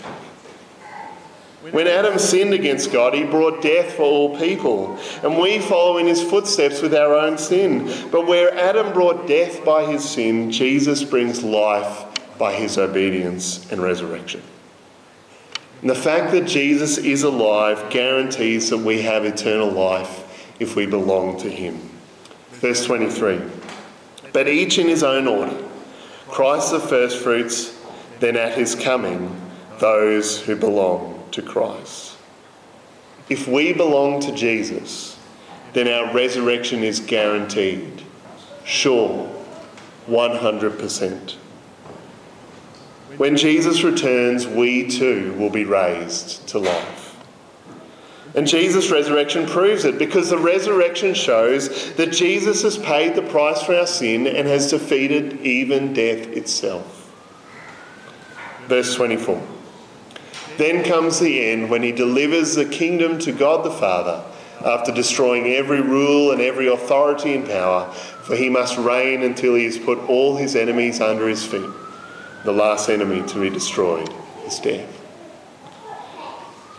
When 1.71 1.87
Adam 1.87 2.17
sinned 2.19 2.53
against 2.53 2.91
God, 2.91 3.13
he 3.13 3.23
brought 3.23 3.61
death 3.61 3.93
for 3.93 4.03
all 4.03 4.37
people, 4.37 4.97
and 5.23 5.37
we 5.37 5.59
follow 5.59 5.97
in 5.97 6.07
his 6.07 6.21
footsteps 6.21 6.81
with 6.81 6.93
our 6.93 7.13
own 7.13 7.37
sin. 7.37 7.85
But 8.11 8.27
where 8.27 8.55
Adam 8.57 8.93
brought 8.93 9.27
death 9.27 9.65
by 9.65 9.85
his 9.85 10.07
sin, 10.07 10.51
Jesus 10.51 11.03
brings 11.03 11.43
life 11.43 12.05
by 12.37 12.53
his 12.53 12.77
obedience 12.77 13.69
and 13.71 13.81
resurrection. 13.81 14.41
And 15.81 15.89
the 15.89 15.95
fact 15.95 16.31
that 16.31 16.45
Jesus 16.45 16.97
is 16.97 17.23
alive 17.23 17.89
guarantees 17.89 18.69
that 18.69 18.77
we 18.77 19.01
have 19.01 19.25
eternal 19.25 19.69
life 19.69 20.53
if 20.59 20.75
we 20.75 20.85
belong 20.85 21.39
to 21.41 21.49
him. 21.49 21.89
Verse 22.51 22.85
23 22.85 23.41
But 24.31 24.47
each 24.47 24.77
in 24.77 24.87
his 24.87 25.03
own 25.03 25.27
order 25.27 25.63
Christ 26.27 26.71
the 26.71 26.79
firstfruits, 26.79 27.79
then 28.19 28.35
at 28.35 28.57
his 28.57 28.75
coming, 28.75 29.35
those 29.79 30.41
who 30.41 30.55
belong 30.55 31.16
to 31.37 31.43
Christ. 31.43 32.17
If 33.29 33.47
we 33.47 33.71
belong 33.71 34.21
to 34.21 34.31
Jesus, 34.31 35.17
then 35.73 35.87
our 35.87 36.11
resurrection 36.11 36.83
is 36.83 36.99
guaranteed, 36.99 38.01
sure, 38.65 39.31
100%. 40.07 41.33
When 43.17 43.37
Jesus 43.37 43.83
returns, 43.83 44.47
we 44.47 44.87
too 44.87 45.35
will 45.37 45.51
be 45.51 45.63
raised 45.63 46.47
to 46.47 46.59
life. 46.59 47.15
And 48.33 48.47
Jesus' 48.47 48.89
resurrection 48.89 49.45
proves 49.45 49.85
it 49.85 49.99
because 49.99 50.31
the 50.31 50.39
resurrection 50.39 51.13
shows 51.13 51.93
that 51.93 52.11
Jesus 52.11 52.63
has 52.63 52.79
paid 52.79 53.13
the 53.13 53.21
price 53.21 53.61
for 53.61 53.75
our 53.75 53.87
sin 53.87 54.25
and 54.25 54.47
has 54.47 54.71
defeated 54.71 55.41
even 55.41 55.93
death 55.93 56.27
itself. 56.29 57.13
Verse 58.67 58.95
24. 58.95 59.56
Then 60.57 60.83
comes 60.83 61.19
the 61.19 61.45
end 61.45 61.69
when 61.69 61.83
he 61.83 61.91
delivers 61.91 62.55
the 62.55 62.65
kingdom 62.65 63.19
to 63.19 63.31
God 63.31 63.63
the 63.63 63.71
Father 63.71 64.23
after 64.65 64.91
destroying 64.91 65.47
every 65.47 65.81
rule 65.81 66.31
and 66.31 66.41
every 66.41 66.67
authority 66.67 67.35
and 67.35 67.45
power, 67.45 67.91
for 68.23 68.35
he 68.35 68.49
must 68.49 68.77
reign 68.77 69.21
until 69.21 69.53
he 69.53 69.65
has 69.65 69.77
put 69.77 69.99
all 70.09 70.35
his 70.35 70.55
enemies 70.55 70.99
under 70.99 71.27
his 71.27 71.45
feet. 71.45 71.69
The 72.43 72.51
last 72.51 72.89
enemy 72.89 73.27
to 73.27 73.41
be 73.41 73.49
destroyed 73.49 74.11
is 74.45 74.59
death. 74.59 74.93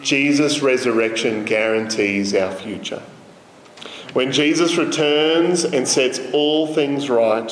Jesus' 0.03 0.61
resurrection 0.61 1.45
guarantees 1.45 2.35
our 2.35 2.53
future. 2.53 3.03
When 4.12 4.33
Jesus 4.33 4.77
returns 4.77 5.64
and 5.64 5.87
sets 5.87 6.21
all 6.33 6.73
things 6.73 7.11
right, 7.11 7.51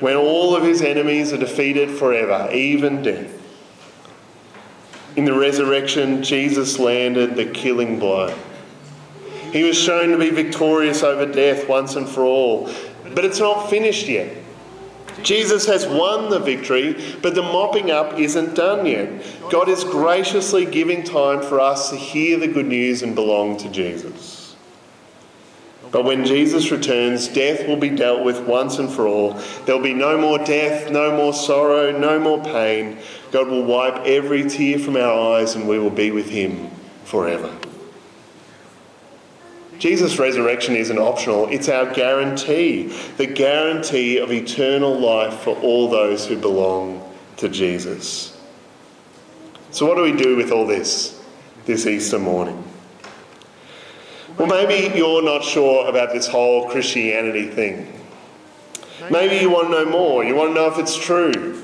when 0.00 0.16
all 0.16 0.54
of 0.54 0.62
his 0.62 0.82
enemies 0.82 1.32
are 1.32 1.38
defeated 1.38 1.90
forever, 1.90 2.50
even 2.52 3.02
death, 3.02 3.37
in 5.18 5.24
the 5.24 5.34
resurrection, 5.34 6.22
Jesus 6.22 6.78
landed 6.78 7.34
the 7.34 7.44
killing 7.44 7.98
blow. 7.98 8.32
He 9.52 9.64
was 9.64 9.76
shown 9.76 10.10
to 10.10 10.16
be 10.16 10.30
victorious 10.30 11.02
over 11.02 11.26
death 11.26 11.68
once 11.68 11.96
and 11.96 12.08
for 12.08 12.22
all. 12.22 12.70
But 13.16 13.24
it's 13.24 13.40
not 13.40 13.68
finished 13.68 14.06
yet. 14.06 14.36
Jesus 15.24 15.66
has 15.66 15.88
won 15.88 16.30
the 16.30 16.38
victory, 16.38 17.16
but 17.20 17.34
the 17.34 17.42
mopping 17.42 17.90
up 17.90 18.16
isn't 18.16 18.54
done 18.54 18.86
yet. 18.86 19.10
God 19.50 19.68
is 19.68 19.82
graciously 19.82 20.64
giving 20.64 21.02
time 21.02 21.42
for 21.42 21.58
us 21.58 21.90
to 21.90 21.96
hear 21.96 22.38
the 22.38 22.46
good 22.46 22.68
news 22.68 23.02
and 23.02 23.16
belong 23.16 23.56
to 23.56 23.68
Jesus. 23.70 24.37
But 25.90 26.04
when 26.04 26.26
Jesus 26.26 26.70
returns, 26.70 27.28
death 27.28 27.66
will 27.66 27.76
be 27.76 27.90
dealt 27.90 28.22
with 28.22 28.40
once 28.46 28.78
and 28.78 28.90
for 28.90 29.06
all. 29.06 29.40
There'll 29.64 29.82
be 29.82 29.94
no 29.94 30.18
more 30.18 30.38
death, 30.38 30.90
no 30.90 31.16
more 31.16 31.32
sorrow, 31.32 31.96
no 31.96 32.18
more 32.18 32.42
pain. 32.44 32.98
God 33.32 33.48
will 33.48 33.64
wipe 33.64 34.06
every 34.06 34.48
tear 34.48 34.78
from 34.78 34.96
our 34.96 35.36
eyes 35.36 35.54
and 35.54 35.66
we 35.66 35.78
will 35.78 35.90
be 35.90 36.10
with 36.10 36.28
Him 36.28 36.70
forever. 37.04 37.50
Jesus' 39.78 40.18
resurrection 40.18 40.74
isn't 40.74 40.98
optional, 40.98 41.46
it's 41.48 41.68
our 41.68 41.92
guarantee 41.94 42.88
the 43.16 43.26
guarantee 43.26 44.18
of 44.18 44.32
eternal 44.32 44.98
life 44.98 45.34
for 45.40 45.56
all 45.58 45.88
those 45.88 46.26
who 46.26 46.36
belong 46.36 47.02
to 47.36 47.48
Jesus. 47.48 48.36
So, 49.70 49.86
what 49.86 49.96
do 49.96 50.02
we 50.02 50.12
do 50.12 50.36
with 50.36 50.50
all 50.50 50.66
this 50.66 51.22
this 51.64 51.86
Easter 51.86 52.18
morning? 52.18 52.67
Well, 54.38 54.46
maybe 54.46 54.96
you're 54.96 55.22
not 55.22 55.42
sure 55.42 55.88
about 55.88 56.12
this 56.12 56.28
whole 56.28 56.68
Christianity 56.68 57.48
thing. 57.48 57.92
Maybe 59.10 59.36
you 59.36 59.50
want 59.50 59.68
to 59.68 59.72
know 59.72 59.84
more, 59.86 60.24
you 60.24 60.34
want 60.36 60.50
to 60.50 60.54
know 60.54 60.70
if 60.70 60.78
it's 60.78 60.96
true. 60.96 61.62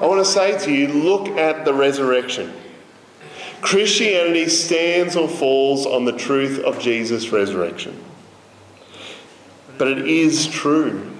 I 0.00 0.06
want 0.06 0.24
to 0.24 0.30
say 0.30 0.58
to 0.58 0.72
you 0.72 0.88
look 0.88 1.28
at 1.28 1.64
the 1.64 1.74
resurrection. 1.74 2.52
Christianity 3.60 4.48
stands 4.48 5.16
or 5.16 5.28
falls 5.28 5.86
on 5.86 6.04
the 6.04 6.12
truth 6.12 6.58
of 6.60 6.80
Jesus' 6.80 7.30
resurrection. 7.30 8.02
But 9.78 9.88
it 9.88 10.08
is 10.08 10.46
true. 10.46 11.11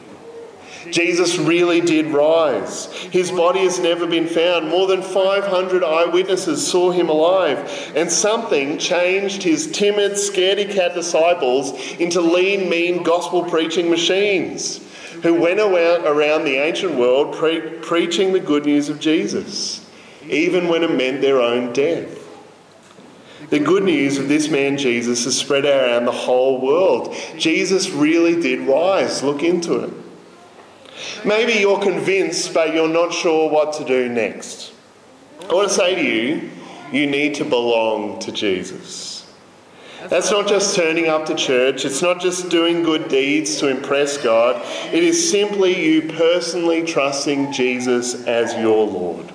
Jesus 0.93 1.39
really 1.39 1.81
did 1.81 2.07
rise. 2.07 2.87
His 3.11 3.31
body 3.31 3.61
has 3.61 3.81
never 3.81 4.07
been 4.07 4.27
found. 4.29 4.69
More 4.69 4.87
than 4.87 5.03
500 5.03 5.83
eyewitnesses 5.83 6.67
saw 6.67 6.91
him 6.91 7.09
alive. 7.09 7.93
And 7.97 8.11
something 8.11 8.79
changed 8.79 9.43
his 9.43 9.73
timid, 9.73 10.13
scaredy 10.13 10.71
cat 10.71 10.95
disciples 10.95 11.73
into 11.95 12.21
lean, 12.21 12.69
mean, 12.69 13.03
gospel 13.03 13.43
preaching 13.45 13.91
machines 13.91 14.81
who 15.23 15.35
went 15.35 15.61
around 15.61 16.45
the 16.45 16.57
ancient 16.57 16.95
world 16.95 17.35
pre- 17.35 17.79
preaching 17.79 18.33
the 18.33 18.41
good 18.41 18.67
news 18.67 18.89
of 18.89 18.99
Jesus, 18.99 19.89
even 20.29 20.69
when 20.69 20.83
it 20.83 20.91
meant 20.91 21.21
their 21.21 21.41
own 21.41 21.73
death. 21.73 22.19
The 23.51 23.61
good 23.61 23.85
news 23.85 24.19
of 24.19 24.29
this 24.29 24.49
man 24.49 24.79
Jesus 24.79 25.25
has 25.25 25.39
spread 25.39 25.65
around 25.65 26.07
the 26.07 26.13
whole 26.13 26.61
world. 26.61 27.15
Jesus 27.37 27.91
really 27.91 28.41
did 28.41 28.61
rise. 28.61 29.23
Look 29.23 29.43
into 29.43 29.75
it. 29.81 30.02
Maybe 31.25 31.55
you're 31.55 31.81
convinced, 31.81 32.53
but 32.53 32.75
you're 32.75 32.89
not 32.89 33.13
sure 33.13 33.49
what 33.51 33.73
to 33.75 33.85
do 33.85 34.09
next. 34.09 34.73
I 35.49 35.55
want 35.55 35.69
to 35.69 35.75
say 35.75 35.95
to 35.95 36.03
you, 36.03 36.51
you 36.93 37.07
need 37.07 37.35
to 37.37 37.45
belong 37.45 38.19
to 38.21 38.33
Jesus. 38.33 39.13
That's 40.09 40.31
not 40.31 40.49
just 40.49 40.75
turning 40.75 41.07
up 41.07 41.27
to 41.27 41.35
church, 41.35 41.85
it's 41.85 42.03
not 42.03 42.21
just 42.21 42.49
doing 42.49 42.83
good 42.83 43.09
deeds 43.09 43.59
to 43.59 43.69
impress 43.69 44.19
God. 44.19 44.61
It 44.93 45.05
is 45.05 45.31
simply 45.31 45.81
you 45.81 46.03
personally 46.13 46.85
trusting 46.85 47.53
Jesus 47.53 48.27
as 48.27 48.55
your 48.57 48.87
Lord, 48.87 49.33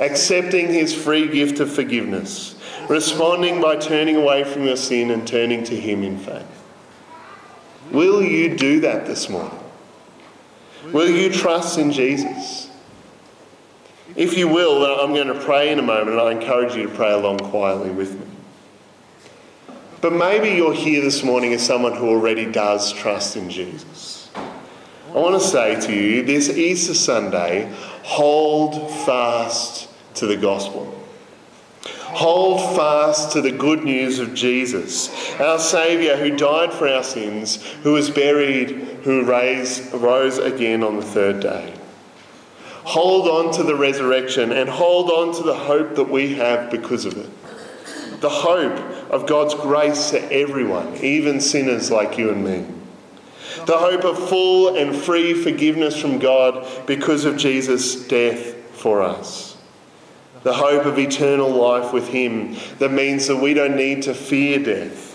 accepting 0.00 0.68
his 0.68 0.94
free 0.94 1.28
gift 1.28 1.60
of 1.60 1.72
forgiveness, 1.72 2.56
responding 2.88 3.60
by 3.60 3.76
turning 3.76 4.16
away 4.16 4.44
from 4.44 4.64
your 4.64 4.76
sin 4.76 5.10
and 5.10 5.28
turning 5.28 5.64
to 5.64 5.78
him 5.78 6.02
in 6.02 6.18
faith. 6.18 6.46
Will 7.90 8.22
you 8.22 8.56
do 8.56 8.80
that 8.80 9.06
this 9.06 9.28
morning? 9.28 9.58
Will 10.84 11.08
you 11.08 11.30
trust 11.30 11.78
in 11.78 11.92
Jesus? 11.92 12.70
If 14.16 14.36
you 14.36 14.48
will, 14.48 14.84
I'm 15.00 15.12
going 15.12 15.28
to 15.28 15.38
pray 15.38 15.70
in 15.70 15.78
a 15.78 15.82
moment 15.82 16.10
and 16.10 16.20
I 16.20 16.32
encourage 16.32 16.74
you 16.74 16.88
to 16.88 16.94
pray 16.94 17.12
along 17.12 17.38
quietly 17.38 17.90
with 17.90 18.18
me. 18.18 18.26
But 20.00 20.12
maybe 20.12 20.50
you're 20.50 20.74
here 20.74 21.00
this 21.02 21.24
morning 21.24 21.52
as 21.52 21.64
someone 21.64 21.94
who 21.94 22.08
already 22.08 22.50
does 22.50 22.92
trust 22.92 23.36
in 23.36 23.50
Jesus. 23.50 24.30
I 24.34 25.12
want 25.12 25.40
to 25.40 25.46
say 25.46 25.80
to 25.80 25.92
you 25.92 26.22
this 26.22 26.48
Easter 26.50 26.94
Sunday, 26.94 27.72
hold 28.02 28.90
fast 29.04 29.88
to 30.14 30.26
the 30.26 30.36
gospel. 30.36 30.97
Hold 32.10 32.74
fast 32.74 33.32
to 33.32 33.42
the 33.42 33.52
good 33.52 33.84
news 33.84 34.18
of 34.18 34.34
Jesus, 34.34 35.10
our 35.38 35.58
Saviour 35.58 36.16
who 36.16 36.34
died 36.36 36.72
for 36.72 36.88
our 36.88 37.04
sins, 37.04 37.62
who 37.82 37.92
was 37.92 38.10
buried, 38.10 38.70
who 39.04 39.24
raised, 39.24 39.92
rose 39.92 40.38
again 40.38 40.82
on 40.82 40.96
the 40.96 41.02
third 41.02 41.40
day. 41.40 41.74
Hold 42.84 43.28
on 43.28 43.52
to 43.54 43.62
the 43.62 43.76
resurrection 43.76 44.52
and 44.52 44.70
hold 44.70 45.10
on 45.10 45.34
to 45.34 45.42
the 45.42 45.54
hope 45.54 45.96
that 45.96 46.08
we 46.08 46.34
have 46.36 46.70
because 46.70 47.04
of 47.04 47.18
it. 47.18 47.28
The 48.22 48.30
hope 48.30 48.78
of 49.10 49.26
God's 49.26 49.54
grace 49.54 50.10
to 50.10 50.32
everyone, 50.32 50.96
even 50.96 51.40
sinners 51.40 51.90
like 51.90 52.16
you 52.16 52.30
and 52.30 52.42
me. 52.42 52.66
The 53.66 53.76
hope 53.76 54.04
of 54.04 54.28
full 54.30 54.76
and 54.76 54.96
free 54.96 55.34
forgiveness 55.34 56.00
from 56.00 56.18
God 56.18 56.66
because 56.86 57.26
of 57.26 57.36
Jesus' 57.36 58.08
death 58.08 58.54
for 58.72 59.02
us. 59.02 59.47
The 60.48 60.54
hope 60.54 60.86
of 60.86 60.98
eternal 60.98 61.50
life 61.50 61.92
with 61.92 62.08
Him 62.08 62.56
that 62.78 62.90
means 62.90 63.26
that 63.26 63.36
we 63.36 63.52
don't 63.52 63.76
need 63.76 64.04
to 64.04 64.14
fear 64.14 64.58
death. 64.58 65.14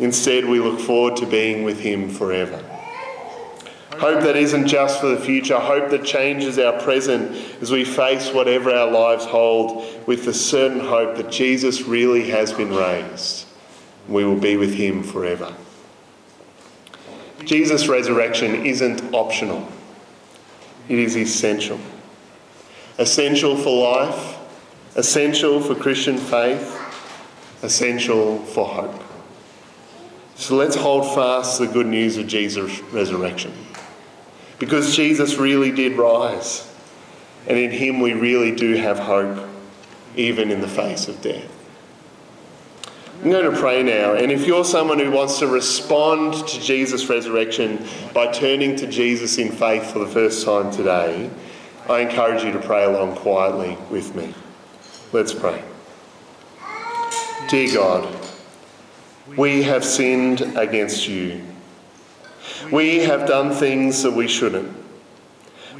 Instead, 0.00 0.44
we 0.44 0.60
look 0.60 0.80
forward 0.80 1.16
to 1.16 1.26
being 1.26 1.62
with 1.62 1.80
Him 1.80 2.10
forever. 2.10 2.58
Hope 3.92 4.20
that 4.20 4.36
isn't 4.36 4.66
just 4.66 5.00
for 5.00 5.06
the 5.06 5.16
future, 5.16 5.58
hope 5.58 5.88
that 5.88 6.04
changes 6.04 6.58
our 6.58 6.78
present 6.82 7.34
as 7.62 7.70
we 7.70 7.86
face 7.86 8.30
whatever 8.34 8.70
our 8.70 8.90
lives 8.90 9.24
hold 9.24 10.06
with 10.06 10.26
the 10.26 10.34
certain 10.34 10.80
hope 10.80 11.16
that 11.16 11.30
Jesus 11.30 11.80
really 11.80 12.28
has 12.28 12.52
been 12.52 12.74
raised. 12.74 13.46
We 14.08 14.26
will 14.26 14.38
be 14.38 14.58
with 14.58 14.74
him 14.74 15.02
forever. 15.02 15.54
Jesus' 17.46 17.88
resurrection 17.88 18.66
isn't 18.66 19.14
optional, 19.14 19.66
it 20.90 20.98
is 20.98 21.16
essential. 21.16 21.80
Essential 22.98 23.56
for 23.56 23.96
life, 23.96 24.38
essential 24.96 25.60
for 25.60 25.74
Christian 25.74 26.18
faith, 26.18 26.78
essential 27.62 28.38
for 28.38 28.66
hope. 28.66 29.02
So 30.34 30.56
let's 30.56 30.76
hold 30.76 31.14
fast 31.14 31.58
the 31.58 31.66
good 31.66 31.86
news 31.86 32.16
of 32.18 32.26
Jesus' 32.26 32.80
resurrection. 32.92 33.52
Because 34.58 34.94
Jesus 34.94 35.36
really 35.36 35.70
did 35.70 35.96
rise. 35.96 36.68
And 37.46 37.58
in 37.58 37.70
him 37.70 38.00
we 38.00 38.12
really 38.12 38.54
do 38.54 38.74
have 38.74 38.98
hope, 38.98 39.48
even 40.16 40.50
in 40.50 40.60
the 40.60 40.68
face 40.68 41.08
of 41.08 41.20
death. 41.22 41.48
I'm 43.22 43.30
going 43.30 43.50
to 43.50 43.56
pray 43.56 43.84
now, 43.84 44.14
and 44.14 44.32
if 44.32 44.48
you're 44.48 44.64
someone 44.64 44.98
who 44.98 45.12
wants 45.12 45.38
to 45.38 45.46
respond 45.46 46.34
to 46.48 46.60
Jesus' 46.60 47.08
resurrection 47.08 47.86
by 48.12 48.32
turning 48.32 48.74
to 48.76 48.86
Jesus 48.88 49.38
in 49.38 49.52
faith 49.52 49.92
for 49.92 50.00
the 50.00 50.08
first 50.08 50.44
time 50.44 50.72
today, 50.72 51.30
I 51.88 52.00
encourage 52.00 52.42
you 52.44 52.52
to 52.52 52.58
pray 52.58 52.84
along 52.84 53.16
quietly 53.16 53.76
with 53.90 54.14
me. 54.14 54.34
Let's 55.12 55.34
pray. 55.34 55.62
Dear 57.48 57.74
God, 57.74 58.16
we 59.36 59.62
have 59.64 59.84
sinned 59.84 60.40
against 60.56 61.08
you 61.08 61.42
we 62.70 63.00
have 63.00 63.26
done 63.26 63.52
things 63.52 64.02
that 64.02 64.12
we 64.12 64.28
shouldn't. 64.28 64.76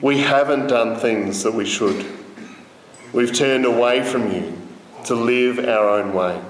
We 0.01 0.19
haven't 0.19 0.67
done 0.67 0.97
things 0.97 1.43
that 1.43 1.55
we 1.55 1.65
should. 1.65 2.05
We've 3.12 3.33
turned 3.33 3.65
away 3.65 4.03
from 4.03 4.33
you 4.33 4.59
to 5.05 5.15
live 5.15 5.59
our 5.59 5.88
own 5.88 6.12
way. 6.12 6.41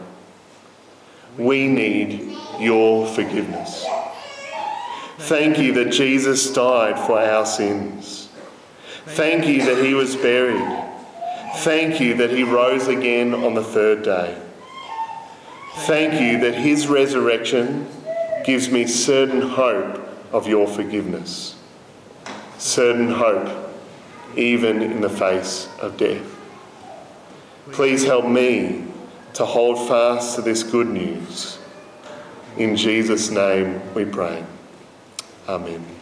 We 1.38 1.68
need 1.68 2.36
your 2.58 3.06
forgiveness. 3.06 3.86
Thank 5.18 5.58
you 5.58 5.72
that 5.74 5.92
Jesus 5.92 6.52
died 6.52 6.98
for 6.98 7.18
our 7.18 7.46
sins. 7.46 8.21
Thank 9.06 9.46
you 9.46 9.64
that 9.64 9.84
he 9.84 9.94
was 9.94 10.16
buried. 10.16 10.90
Thank 11.56 12.00
you 12.00 12.14
that 12.14 12.30
he 12.30 12.44
rose 12.44 12.88
again 12.88 13.34
on 13.34 13.54
the 13.54 13.62
third 13.62 14.02
day. 14.04 14.40
Thank 15.80 16.20
you 16.20 16.38
that 16.40 16.54
his 16.54 16.86
resurrection 16.86 17.88
gives 18.44 18.70
me 18.70 18.86
certain 18.86 19.40
hope 19.40 20.00
of 20.32 20.46
your 20.46 20.66
forgiveness. 20.66 21.56
Certain 22.58 23.08
hope, 23.08 23.70
even 24.36 24.82
in 24.82 25.00
the 25.00 25.10
face 25.10 25.68
of 25.80 25.96
death. 25.96 26.24
Please 27.72 28.04
help 28.04 28.26
me 28.26 28.86
to 29.34 29.44
hold 29.44 29.88
fast 29.88 30.36
to 30.36 30.42
this 30.42 30.62
good 30.62 30.88
news. 30.88 31.58
In 32.56 32.76
Jesus' 32.76 33.30
name 33.30 33.80
we 33.94 34.04
pray. 34.04 34.44
Amen. 35.48 36.01